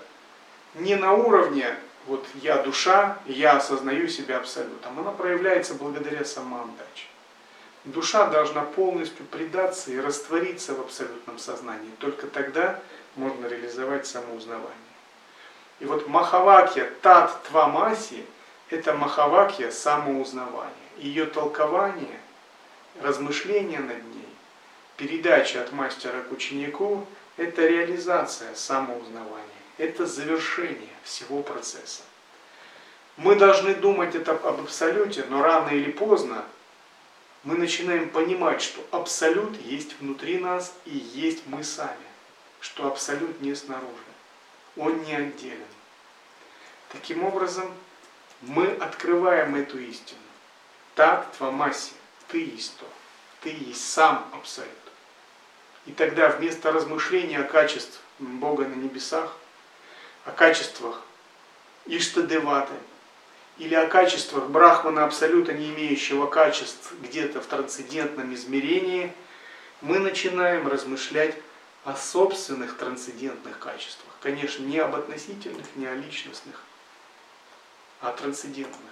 [0.76, 1.76] не на уровне
[2.08, 7.06] вот я душа, я осознаю себя абсолютом, она проявляется благодаря самоотдаче.
[7.84, 11.92] Душа должна полностью предаться и раствориться в абсолютном сознании.
[12.00, 12.80] Только тогда
[13.16, 14.72] можно реализовать самоузнавание.
[15.80, 18.26] И вот Махавакья Тат Твамаси–
[18.72, 20.74] это Махавакья самоузнавания.
[20.98, 22.20] Ее толкование,
[23.02, 24.30] размышление над ней,
[24.98, 27.06] передача от мастера к ученику–
[27.38, 29.52] это реализация самоузнавания
[29.82, 32.04] это завершение всего процесса.
[33.18, 36.46] Мы должны думать это об абсолюте, но рано или поздно
[37.44, 42.08] мы начинаем понимать, что абсолют есть внутри нас и есть мы сами,
[42.60, 44.12] что абсолют не снаружи,
[44.78, 45.66] он не отделен.
[46.90, 47.74] Таким образом,
[48.42, 50.20] мы открываем эту истину.
[50.96, 51.94] Так, Твамаси,
[52.28, 52.86] ты есть то,
[53.42, 54.72] ты есть сам абсолют.
[55.86, 59.36] И тогда вместо размышления о качествах Бога на небесах,
[60.26, 61.02] о качествах
[61.88, 62.74] Иштадеваты
[63.58, 69.12] или о качествах Брахмана абсолютно не имеющего качеств где-то в трансцендентном измерении,
[69.82, 71.36] мы начинаем размышлять
[71.84, 74.14] о собственных трансцендентных качествах.
[74.22, 76.62] Конечно, не об относительных, не о личностных,
[78.02, 78.92] а трансцендентных.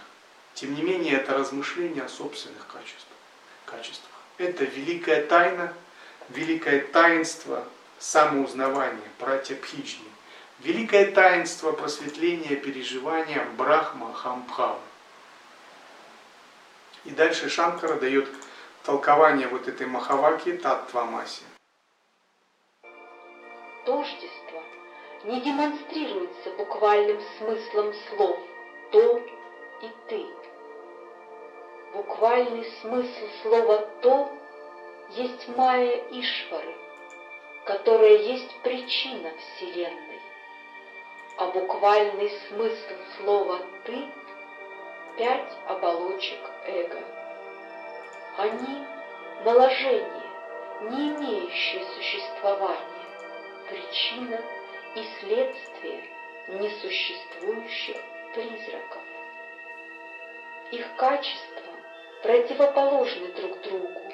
[0.53, 3.17] Тем не менее, это размышление о собственных качествах.
[3.65, 4.11] качествах.
[4.37, 5.73] Это великая тайна,
[6.29, 10.07] великое таинство самоузнавания, братья Пхиджни.
[10.59, 14.79] Великое таинство просветления переживания Брахма Хамбхава.
[17.05, 18.27] И дальше Шанкара дает
[18.83, 21.43] толкование вот этой Махаваки Таттвамаси.
[23.85, 24.63] Тождество
[25.23, 28.48] не демонстрируется буквальным смыслом слов
[28.91, 29.17] «то»
[29.81, 30.25] и «ты».
[31.93, 34.29] Буквальный смысл слова «то»
[35.09, 36.75] есть майя Ишвары,
[37.65, 40.19] которая есть причина Вселенной
[41.39, 44.05] а буквальный смысл слова «ты»
[45.17, 47.01] пять оболочек эго.
[48.37, 48.85] Они–
[49.45, 50.29] наложение,
[50.81, 53.07] не имеющее существования,
[53.69, 54.41] причина
[54.95, 56.03] и следствие
[56.49, 57.95] несуществующих
[58.33, 59.01] призраков.
[60.71, 61.73] Их качества
[62.21, 64.13] противоположны друг другу,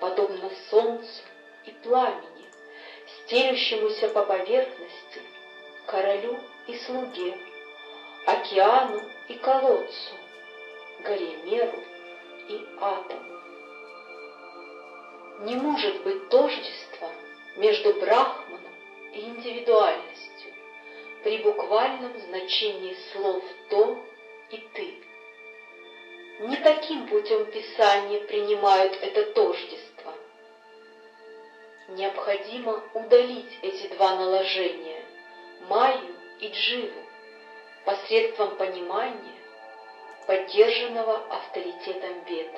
[0.00, 1.22] подобно солнцу
[1.64, 2.46] и пламени,
[3.06, 5.22] стелющемуся по поверхности,
[5.86, 7.36] королю и слуге,
[8.26, 10.14] океану и колодцу,
[11.04, 11.82] горе меру
[12.48, 13.36] и атому.
[15.40, 17.10] Не может быть тождества
[17.56, 18.74] между брахманом
[19.12, 20.35] и индивидуальностью
[21.26, 23.98] при буквальном значении слов «то»
[24.48, 24.94] и «ты».
[26.46, 30.14] Не таким путем Писания принимают это тождество.
[31.88, 35.02] Необходимо удалить эти два наложения–
[35.68, 37.02] Майю и Дживу,
[37.84, 39.40] посредством понимания,
[40.28, 42.54] поддержанного авторитетом Вед.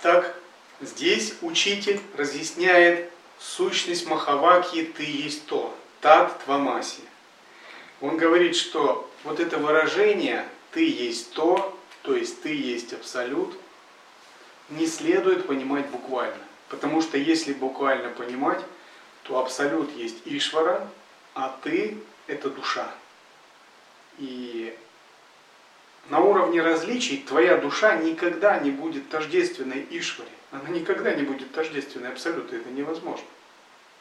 [0.00, 0.36] Итак,
[0.80, 7.02] здесь учитель разъясняет сущность Махаваки «ты есть то», «тат твамаси».
[8.00, 13.54] Он говорит, что вот это выражение «ты есть то», то есть «ты есть абсолют»,
[14.70, 16.38] не следует понимать буквально.
[16.68, 18.60] Потому что если буквально понимать,
[19.22, 20.88] то абсолют есть Ишвара,
[21.34, 22.90] а ты– это душа.
[24.18, 24.76] И
[26.08, 30.30] на уровне различий твоя душа никогда не будет тождественной Ишваре.
[30.50, 33.26] Она никогда не будет тождественной абсолютно, это невозможно.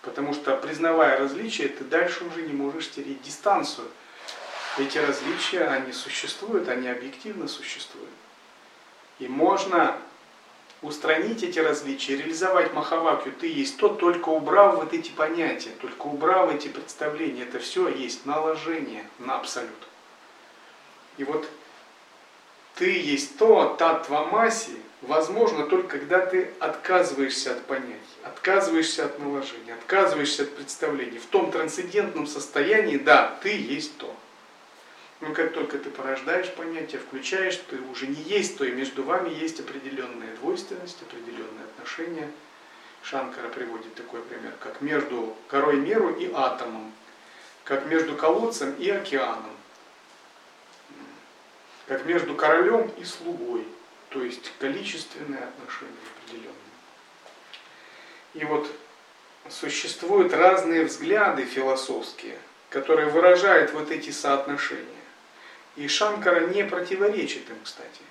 [0.02, 3.88] Потому что, признавая различия, ты дальше уже не можешь стереть дистанцию.
[4.78, 8.10] Эти различия, они существуют, они объективно существуют.
[9.20, 9.98] И можно
[10.82, 16.54] устранить эти различия, реализовать Махавакью, ты есть то, только убрав вот эти понятия, только убрав
[16.54, 17.44] эти представления.
[17.44, 19.88] Это все есть наложение на абсолют.
[21.18, 21.50] И вот
[22.78, 29.74] ты есть то, та твамаси, возможно только когда ты отказываешься от понятий, отказываешься от наложения,
[29.74, 31.18] отказываешься от представлений.
[31.18, 34.16] В том трансцендентном состоянии, да, ты есть то.
[35.20, 39.34] Но как только ты порождаешь понятие, включаешь, ты уже не есть то, и между вами
[39.34, 42.30] есть определенная двойственность, определенные отношения.
[43.02, 46.92] Шанкара приводит такой пример, как между корой меру и атомом,
[47.64, 49.57] как между колодцем и океаном
[51.88, 53.66] как между королем и слугой,
[54.10, 56.54] то есть количественные отношения определенные.
[58.34, 58.70] И вот
[59.50, 62.38] существуют разные взгляды философские,
[62.70, 64.84] которые выражают вот эти соотношения.
[65.78, 68.02] И Шанкара не противоречит им, кстати.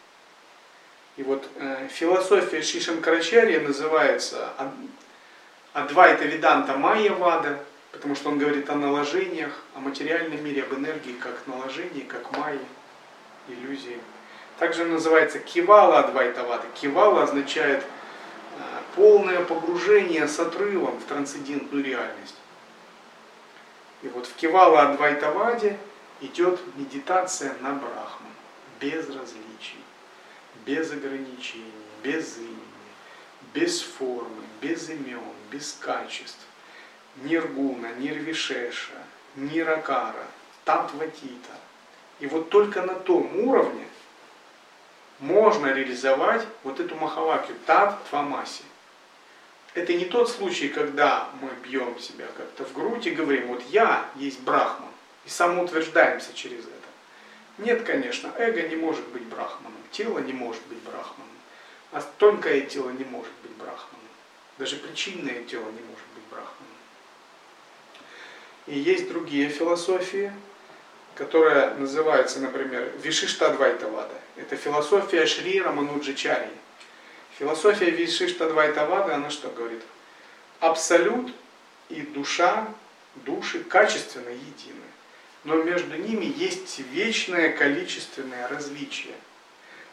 [1.16, 4.52] И вот э, философия Шишанкарачарья называется
[5.72, 7.58] Адвайта Виданта Майя Вада,
[7.90, 12.58] потому что он говорит о наложениях, о материальном мире, об энергии как наложении, как майя
[13.48, 14.00] иллюзии.
[14.58, 16.64] Также называется кивала адвайтавада.
[16.74, 18.62] Кивала означает э,
[18.94, 22.36] полное погружение с отрывом в трансцендентную реальность.
[24.02, 25.78] И вот в кивала адвайтаваде
[26.20, 28.32] идет медитация на брахман,
[28.80, 29.82] без различий,
[30.64, 31.72] без ограничений,
[32.02, 32.56] без имени,
[33.52, 35.20] без формы, без имен,
[35.50, 36.46] без качеств.
[37.16, 39.02] Ниргуна, нирвишеша,
[39.36, 40.26] ниракара,
[40.64, 41.52] татватита–
[42.20, 43.86] и вот только на том уровне
[45.18, 48.62] можно реализовать вот эту махавакию, тат твамаси.
[49.74, 54.08] Это не тот случай, когда мы бьем себя как-то в грудь и говорим, вот я
[54.16, 54.88] есть брахман,
[55.26, 56.72] и самоутверждаемся через это.
[57.58, 61.28] Нет, конечно, эго не может быть брахманом, тело не может быть брахманом,
[61.92, 64.08] а тонкое тело не может быть брахманом,
[64.58, 66.76] даже причинное тело не может быть брахманом.
[68.66, 70.32] И есть другие философии,
[71.16, 74.14] которая называется, например, Вишиштадвайтавада.
[74.36, 76.50] Это философия Шри Рамануджичари.
[77.38, 79.82] Философия Вишиштадвайтавада, она что говорит?
[80.60, 81.32] Абсолют
[81.88, 82.68] и душа,
[83.16, 84.84] души качественно едины.
[85.44, 89.14] Но между ними есть вечное количественное различие.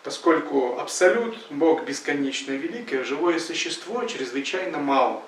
[0.03, 5.23] Поскольку абсолют, Бог бесконечно великий, живое существо чрезвычайно мало.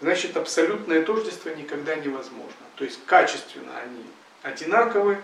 [0.00, 2.56] Значит, абсолютное тождество никогда невозможно.
[2.76, 4.04] То есть качественно они
[4.42, 5.18] одинаковы,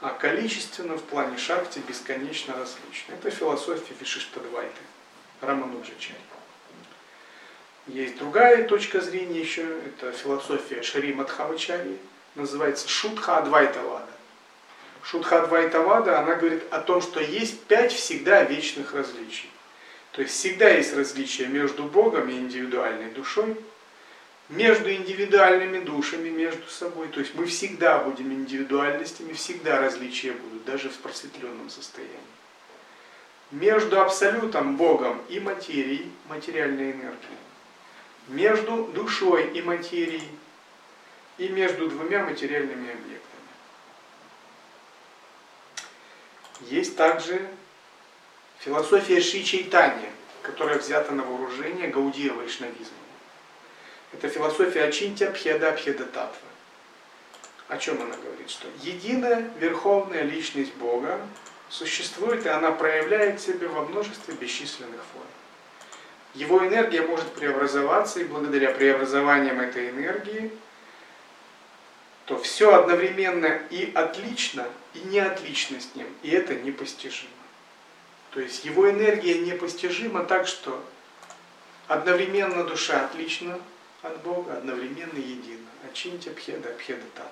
[0.00, 3.14] а количественно в плане шакти бесконечно различны.
[3.14, 4.80] Это философия Вишиштадвайты,
[5.40, 6.16] Рамануджачари.
[7.86, 11.98] Есть другая точка зрения еще, это философия Шари Мадхавачари,
[12.34, 14.08] называется Шутха Адвайтавада.
[15.04, 19.48] Шутха Адвайтавада, она говорит о том, что есть пять всегда вечных различий.
[20.10, 23.56] То есть всегда есть различия между Богом и индивидуальной душой,
[24.48, 27.08] между индивидуальными душами, между собой.
[27.08, 32.20] То есть мы всегда будем индивидуальностями, всегда различия будут, даже в просветленном состоянии.
[33.50, 37.38] между абсолютом Богом и материей, материальной энергией,
[38.28, 40.28] между душой и материей,
[41.38, 43.22] и между двумя материальными объектами.
[46.62, 47.46] Есть также
[48.58, 50.10] философия Ши Чайтанья,
[50.42, 52.96] которая взята на вооружение Гаудия Вайшнавизма.
[54.18, 56.48] Это философия Ачинтя Пхеда Пхеда Татва.
[57.68, 58.48] О чем она говорит?
[58.48, 61.20] Что единая верховная личность Бога
[61.68, 65.26] существует, и она проявляет себя во множестве бесчисленных форм.
[66.32, 70.50] Его энергия может преобразоваться, и благодаря преобразованиям этой энергии,
[72.24, 77.30] то все одновременно и отлично, и не отлично с ним, и это непостижимо.
[78.30, 80.82] То есть его энергия непостижима так, что
[81.86, 83.60] одновременно душа отлична
[84.02, 85.66] от Бога, одновременно едина.
[85.90, 87.30] Ачинтя Пхеда, Пхеда Татва.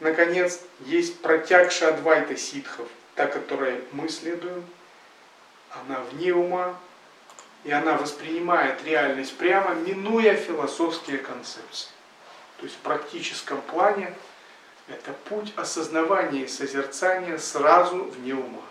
[0.00, 4.64] Наконец, есть протягша Адвайта ситхов, та, которой мы следуем.
[5.70, 6.78] Она вне ума,
[7.64, 11.88] и она воспринимает реальность прямо, минуя философские концепции.
[12.58, 14.14] То есть в практическом плане
[14.88, 18.62] это путь осознавания и созерцания сразу вне ума.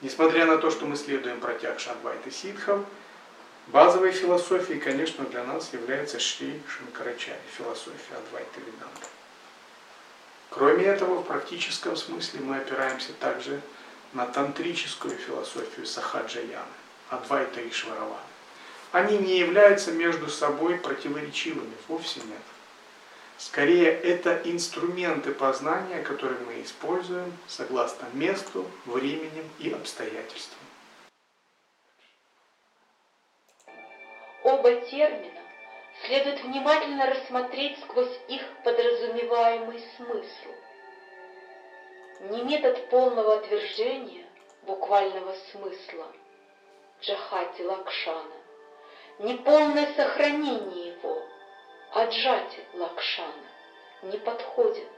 [0.00, 2.84] Несмотря на то, что мы следуем протягша Адвайта ситхов,
[3.72, 9.08] базовой философией, конечно, для нас является Шри Шанкарачари, философия Адвайта Веданта.
[10.50, 13.60] Кроме этого, в практическом смысле мы опираемся также
[14.12, 16.64] на тантрическую философию Сахаджаяны,
[17.10, 18.16] Адвайта и Швараваны.
[18.90, 22.40] Они не являются между собой противоречивыми, вовсе нет.
[23.36, 30.58] Скорее, это инструменты познания, которые мы используем согласно месту, времени и обстоятельствам.
[34.48, 35.42] Оба термина
[36.06, 40.54] следует внимательно рассмотреть сквозь их подразумеваемый смысл.
[42.30, 44.24] Не метод полного отвержения
[44.62, 46.10] буквального смысла
[47.02, 48.36] Джахати Лакшана,
[49.18, 51.22] не полное сохранение его
[51.92, 53.50] Аджати Лакшана
[54.00, 54.92] не подходит.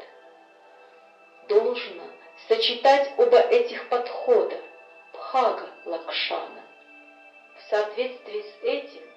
[1.49, 2.05] Должно
[2.47, 4.61] сочетать оба этих подхода
[5.13, 6.63] Бхага Лакшана.
[7.59, 9.10] В соответствии с этим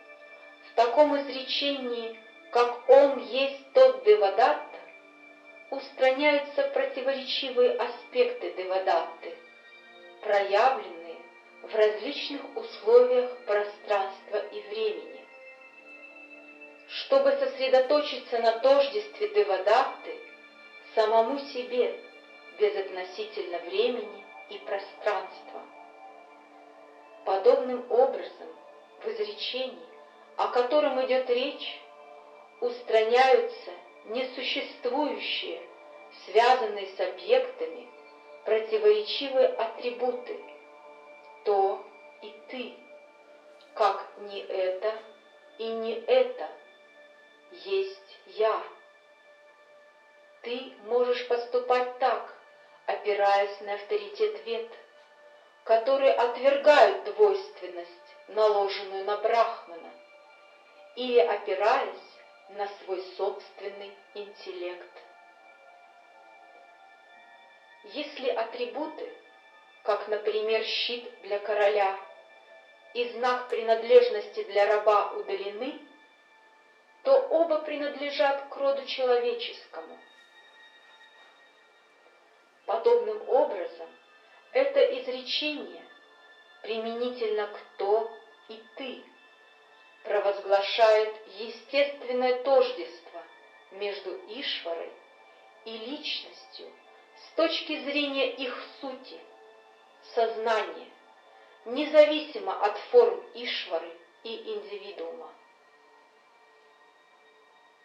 [0.74, 2.19] в таком изречении,
[2.51, 4.80] как «Он есть тот Девадатта»,
[5.69, 9.36] устраняются противоречивые аспекты Девадатты,
[10.21, 11.17] проявленные
[11.61, 15.26] в различных условиях пространства и времени.
[16.88, 20.17] Чтобы сосредоточиться на тождестве Девадатты,
[20.95, 21.99] самому себе,
[22.59, 25.61] безотносительно времени и пространства.
[27.26, 28.47] Подобным образом
[29.03, 29.93] в изречении
[30.38, 31.80] о котором идет речь,
[32.60, 33.72] устраняются
[34.06, 35.62] несуществующие,
[36.26, 37.88] связанные с объектами,
[38.46, 40.40] противоречивые атрибуты,
[41.46, 41.84] то
[42.22, 42.74] и ты,
[43.76, 44.94] как не это
[45.58, 46.50] и не это,
[47.52, 48.62] есть я.
[50.42, 52.34] Ты можешь поступать так,
[52.86, 54.70] опираясь на авторитет вет,
[55.64, 57.90] которые отвергают двойственность,
[58.28, 59.92] наложенную на Брахмана,
[60.96, 62.20] или опираясь
[62.50, 65.02] на свой собственный интеллект.
[67.86, 69.12] Если атрибуты,
[69.84, 72.00] как, например, щит для короля
[72.94, 75.80] и знак принадлежности для раба удалены,
[77.04, 80.00] то оба принадлежат к роду человеческому.
[82.66, 83.89] Подобным образом,
[84.54, 85.84] это изречение
[86.62, 88.10] применительно к «то»
[88.48, 89.04] и «ты»,
[90.04, 93.24] провозглашает естественное тождество
[93.72, 94.91] между Ишварой
[95.66, 96.72] и личностью
[97.16, 99.20] с точки зрения их сути,
[100.14, 100.89] сознания,
[101.66, 103.91] независимо от форм Ишвары
[104.24, 105.34] и индивидуума.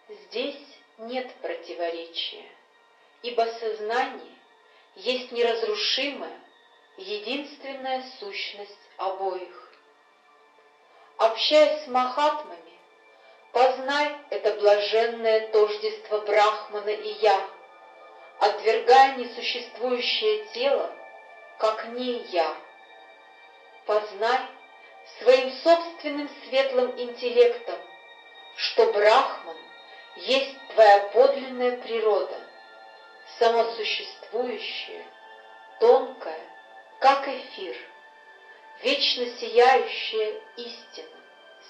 [0.09, 2.51] Здесь нет противоречия,
[3.23, 4.35] ибо сознание
[4.97, 6.41] есть неразрушимая,
[6.97, 9.68] единственная сущность обоих.
[11.19, 12.79] Общаясь с махатмами,
[13.51, 17.45] познай это блаженное тождество Брахмана и Я,
[18.39, 20.93] отвергая несуществующее тело,
[21.59, 22.55] как не я.
[23.85, 24.47] Познай
[25.19, 27.81] своим собственным светлым интеллектом,
[28.55, 29.57] что Брахман
[30.15, 32.39] есть твоя подлинная природа,
[33.41, 35.05] самосуществующая,
[35.81, 36.47] тонкая,
[37.01, 37.77] как эфир—
[38.83, 41.21] вечно сияющая истина,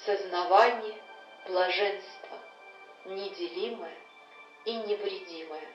[0.05, 1.03] сознавание,
[1.47, 2.39] блаженство,
[3.07, 3.97] неделимое
[4.65, 5.69] и невредимое.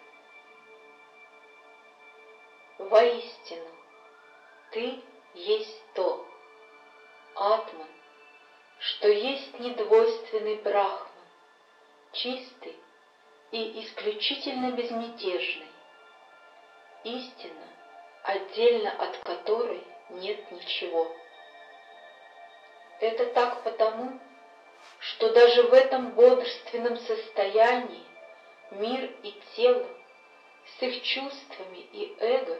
[2.77, 3.69] Воистину,
[4.71, 4.99] ты
[5.35, 6.27] есть то,
[7.35, 7.87] Атман,
[8.79, 11.07] что есть недвойственный Брахман,
[12.11, 12.75] чистый
[13.51, 15.67] и исключительно безмятежный,
[17.03, 17.67] истина,
[18.23, 21.11] отдельно от которой нет ничего.
[23.03, 24.17] Это так потому,
[24.99, 28.05] что даже в этом бодрственном состоянии
[28.71, 29.85] мир и тело
[30.65, 32.57] с их чувствами и эго,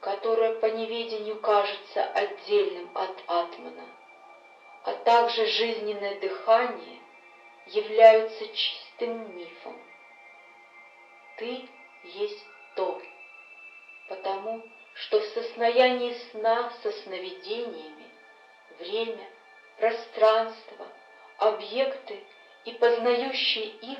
[0.00, 3.86] которое по неведению кажется отдельным от атмана,
[4.82, 6.98] а также жизненное дыхание
[7.66, 9.80] являются чистым мифом.
[11.36, 11.68] Ты
[12.02, 12.44] есть
[12.74, 13.00] то,
[14.08, 18.10] потому что в состоянии сна со сновидениями
[18.80, 19.28] время,
[19.78, 20.86] пространство,
[21.38, 22.24] объекты
[22.64, 23.98] и познающие их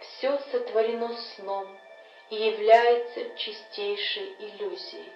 [0.00, 1.66] все сотворено сном
[2.30, 5.12] и является чистейшей иллюзией.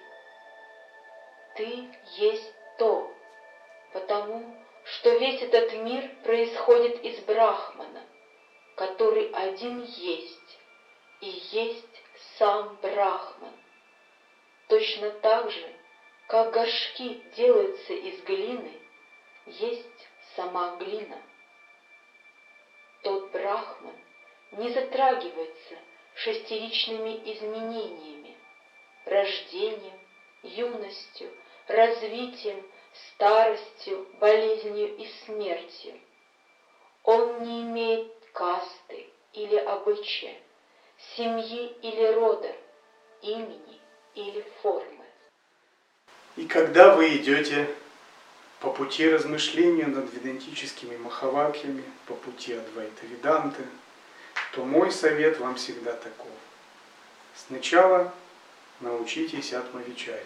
[1.55, 3.11] Ты есть то,
[3.93, 8.03] потому что весь этот мир происходит из Брахмана,
[8.75, 10.59] который один есть,
[11.19, 12.03] и есть
[12.37, 13.53] сам Брахман.
[14.69, 15.75] Точно так же,
[16.27, 18.80] как горшки делаются из глины,
[19.45, 21.21] есть сама глина.
[23.03, 23.95] Тот Брахман
[24.53, 25.75] не затрагивается
[26.15, 28.37] шестеричными изменениями,
[29.05, 29.99] рождением,
[30.43, 31.31] юностью,
[31.67, 32.63] развитием,
[32.93, 35.99] старостью, болезнью и смертью.
[37.03, 40.37] Он не имеет касты или обычая,
[41.15, 42.53] семьи или рода,
[43.21, 43.79] имени
[44.15, 45.05] или формы.
[46.35, 47.67] И когда вы идете
[48.61, 53.63] по пути размышления над ведантическими махавакьями, по пути Адвайта Веданты,
[54.53, 56.31] то мой совет вам всегда таков.
[57.35, 58.13] Сначала
[58.79, 60.23] научитесь атмавичаре.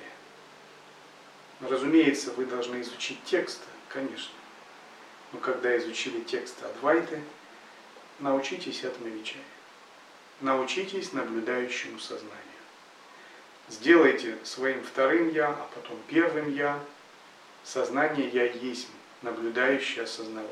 [1.61, 4.35] Разумеется, вы должны изучить текст, конечно.
[5.31, 7.21] Но когда изучили текст Адвайты,
[8.19, 9.43] научитесь атмавичаре.
[10.41, 12.41] Научитесь наблюдающему сознанию.
[13.69, 16.77] Сделайте своим вторым «я», а потом первым «я».
[17.65, 18.87] Сознание «я» есть
[19.23, 20.51] наблюдающее осознавание.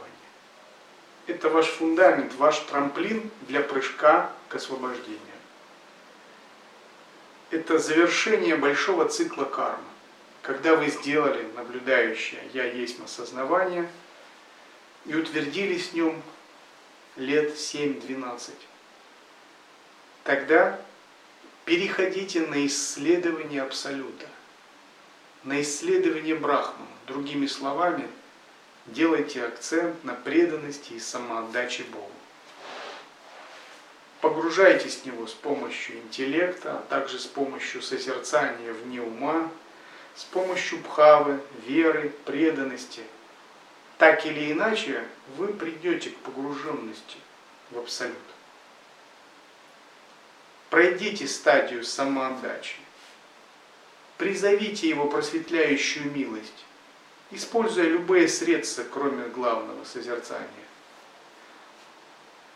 [1.28, 5.20] Это ваш фундамент, ваш трамплин для прыжка к освобождению.
[7.51, 9.84] Это завершение большого цикла кармы.
[10.41, 13.88] Когда вы сделали наблюдающее «я есть осознавание»
[15.05, 16.22] и утвердились в нем
[17.16, 18.53] лет 7-12,
[20.24, 20.80] тогда
[21.64, 24.28] переходите на исследование Абсолюта,
[25.43, 26.87] на исследование Брахмана.
[27.07, 28.07] Другими словами,
[28.85, 32.09] делайте акцент на преданности и самоотдаче Богу.
[34.21, 39.51] Погружайтесь в него с помощью интеллекта, а также с помощью созерцания вне ума,
[40.15, 43.03] с помощью бхавы, веры, преданности.
[43.97, 45.03] Так или иначе,
[45.35, 47.17] вы придете к погруженности
[47.71, 48.15] в Абсолют.
[50.69, 52.82] Пройдите стадию самоотдачи.
[54.18, 56.66] Призовите его просветляющую милость,
[57.32, 60.47] используя любые средства, кроме главного созерцания.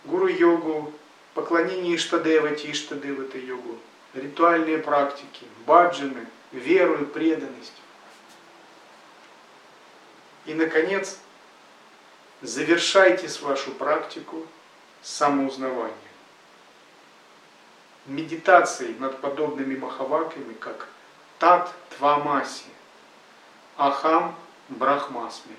[0.05, 0.93] Гуру-йогу,
[1.33, 3.77] поклонение Иштадевати, Иштадевата йогу,
[4.13, 7.73] ритуальные практики, баджаны, веру и преданность.
[10.45, 11.19] И, наконец,
[12.41, 14.45] завершайте вашу практику
[15.01, 15.95] самоузнавания
[18.07, 20.87] медитацией над подобными махаваками, как
[21.39, 22.65] Тат Твамаси,
[23.77, 24.35] Ахам
[24.69, 25.55] Брахмасми.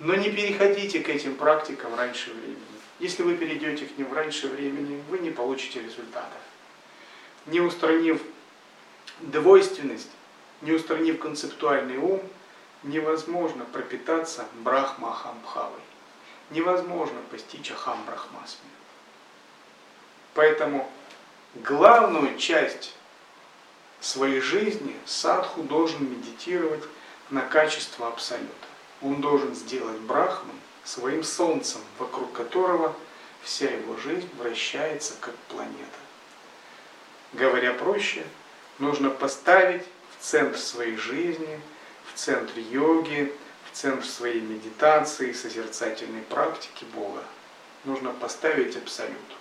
[0.00, 2.58] Но не переходите к этим практикам раньше времени.
[2.98, 6.40] Если вы перейдете к ним раньше времени, вы не получите результатов.
[7.46, 8.20] Не устранив
[9.20, 10.10] двойственность,
[10.60, 12.20] не устранив концептуальный ум,
[12.82, 15.80] невозможно пропитаться брахмахамбхавой.
[16.50, 18.70] Невозможно постичь ахам брахмасми.
[20.34, 20.88] Поэтому
[21.64, 22.94] главную часть
[24.00, 26.84] своей жизни садху должен медитировать
[27.30, 28.52] на качество Абсолюта.
[29.02, 32.94] Он должен сделать Брахман своим солнцем, вокруг которого
[33.42, 35.98] вся его жизнь вращается как планета.
[37.32, 38.24] Говоря проще,
[38.78, 39.84] нужно поставить
[40.16, 41.60] в центр своей жизни,
[42.12, 43.32] в центр йоги,
[43.70, 47.22] в центр своей медитации, созерцательной практики Бога.
[47.84, 49.37] Нужно поставить Абсолют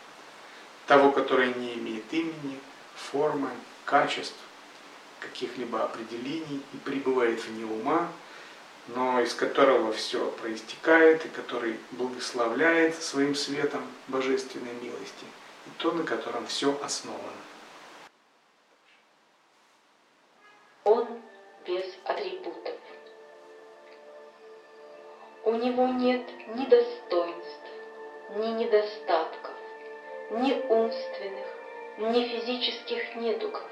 [0.88, 2.60] того, который не имеет имени,
[2.96, 3.50] формы,
[3.86, 4.38] качеств,
[5.20, 8.08] каких-либо определений и пребывает вне ума,
[8.88, 15.26] но из которого все проистекает и который благословляет своим светом божественной милости,
[15.66, 17.22] и то, на котором все основано.
[20.86, 21.06] Он
[21.66, 22.76] без атрибутов.
[25.44, 26.26] У него нет
[26.56, 27.68] ни достоинств,
[28.38, 29.57] ни недостатков
[30.30, 31.48] ни умственных,
[31.98, 33.64] ни физических недугов.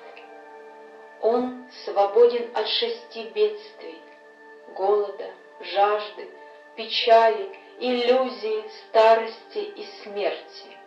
[1.22, 4.02] Он свободен от шести бедствий—
[4.76, 6.30] голода, жажды,
[6.76, 7.50] печали,
[7.80, 10.78] иллюзии, старости и смерти.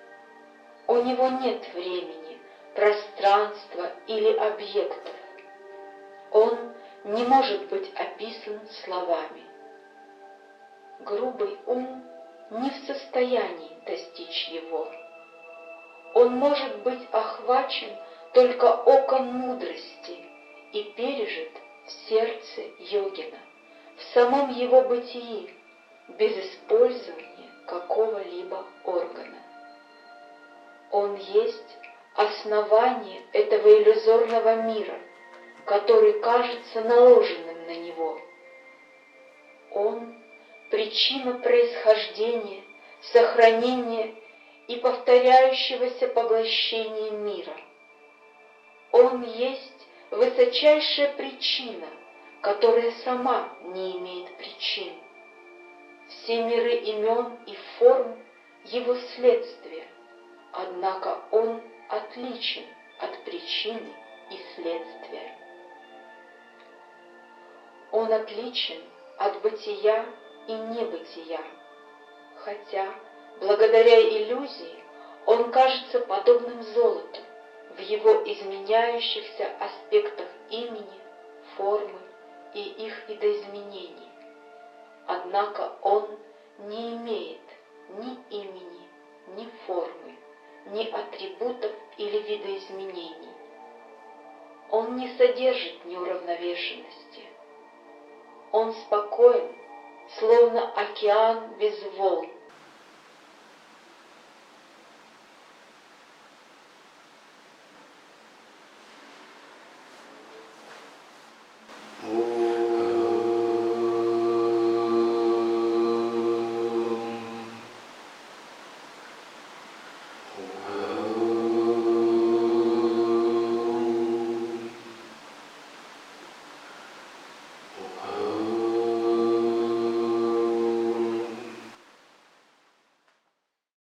[0.86, 2.38] У него нет времени,
[2.74, 5.14] пространства или объектов.
[6.30, 6.72] Он
[7.04, 9.42] не может быть описан словами.
[11.00, 12.04] Грубый ум
[12.50, 14.88] не в состоянии достичь его.
[16.14, 17.90] Он может быть охвачен
[18.32, 20.18] только оком мудрости
[20.72, 21.52] и пережит
[21.86, 23.38] в сердце йогина,
[23.96, 25.54] в самом его бытии,
[26.08, 29.42] без использования какого-либо органа.
[30.90, 31.76] Он есть
[32.14, 34.98] основание этого иллюзорного мира,
[35.66, 38.18] который кажется наложенным на него.
[39.72, 40.14] Он—
[40.70, 42.62] причина происхождения,
[43.12, 44.14] сохранения
[44.68, 47.56] и повторяющегося поглощения мира.
[48.92, 51.88] Он есть высочайшая причина,
[52.42, 54.92] которая сама не имеет причин.
[56.08, 58.16] Все миры имен и форм—
[58.64, 59.86] его следствие,
[60.52, 62.64] однако он отличен
[62.98, 63.94] от причины
[64.30, 65.34] и следствия.
[67.92, 68.82] Он отличен
[69.16, 70.04] от бытия
[70.46, 71.40] и небытия,
[72.36, 72.94] хотя
[73.40, 74.84] благодаря иллюзии
[75.26, 77.20] он кажется подобным золоту
[77.76, 81.00] в его изменяющихся аспектах имени,
[81.56, 82.00] формы
[82.54, 84.08] и их видоизменений.
[85.06, 86.08] Однако он
[86.58, 87.40] не имеет
[87.90, 88.88] ни имени,
[89.36, 90.16] ни формы,
[90.66, 93.28] ни атрибутов или видоизменений.
[94.70, 97.22] Он не содержит неуравновешенности.
[98.52, 99.56] Он спокоен,
[100.18, 102.28] словно океан без волн,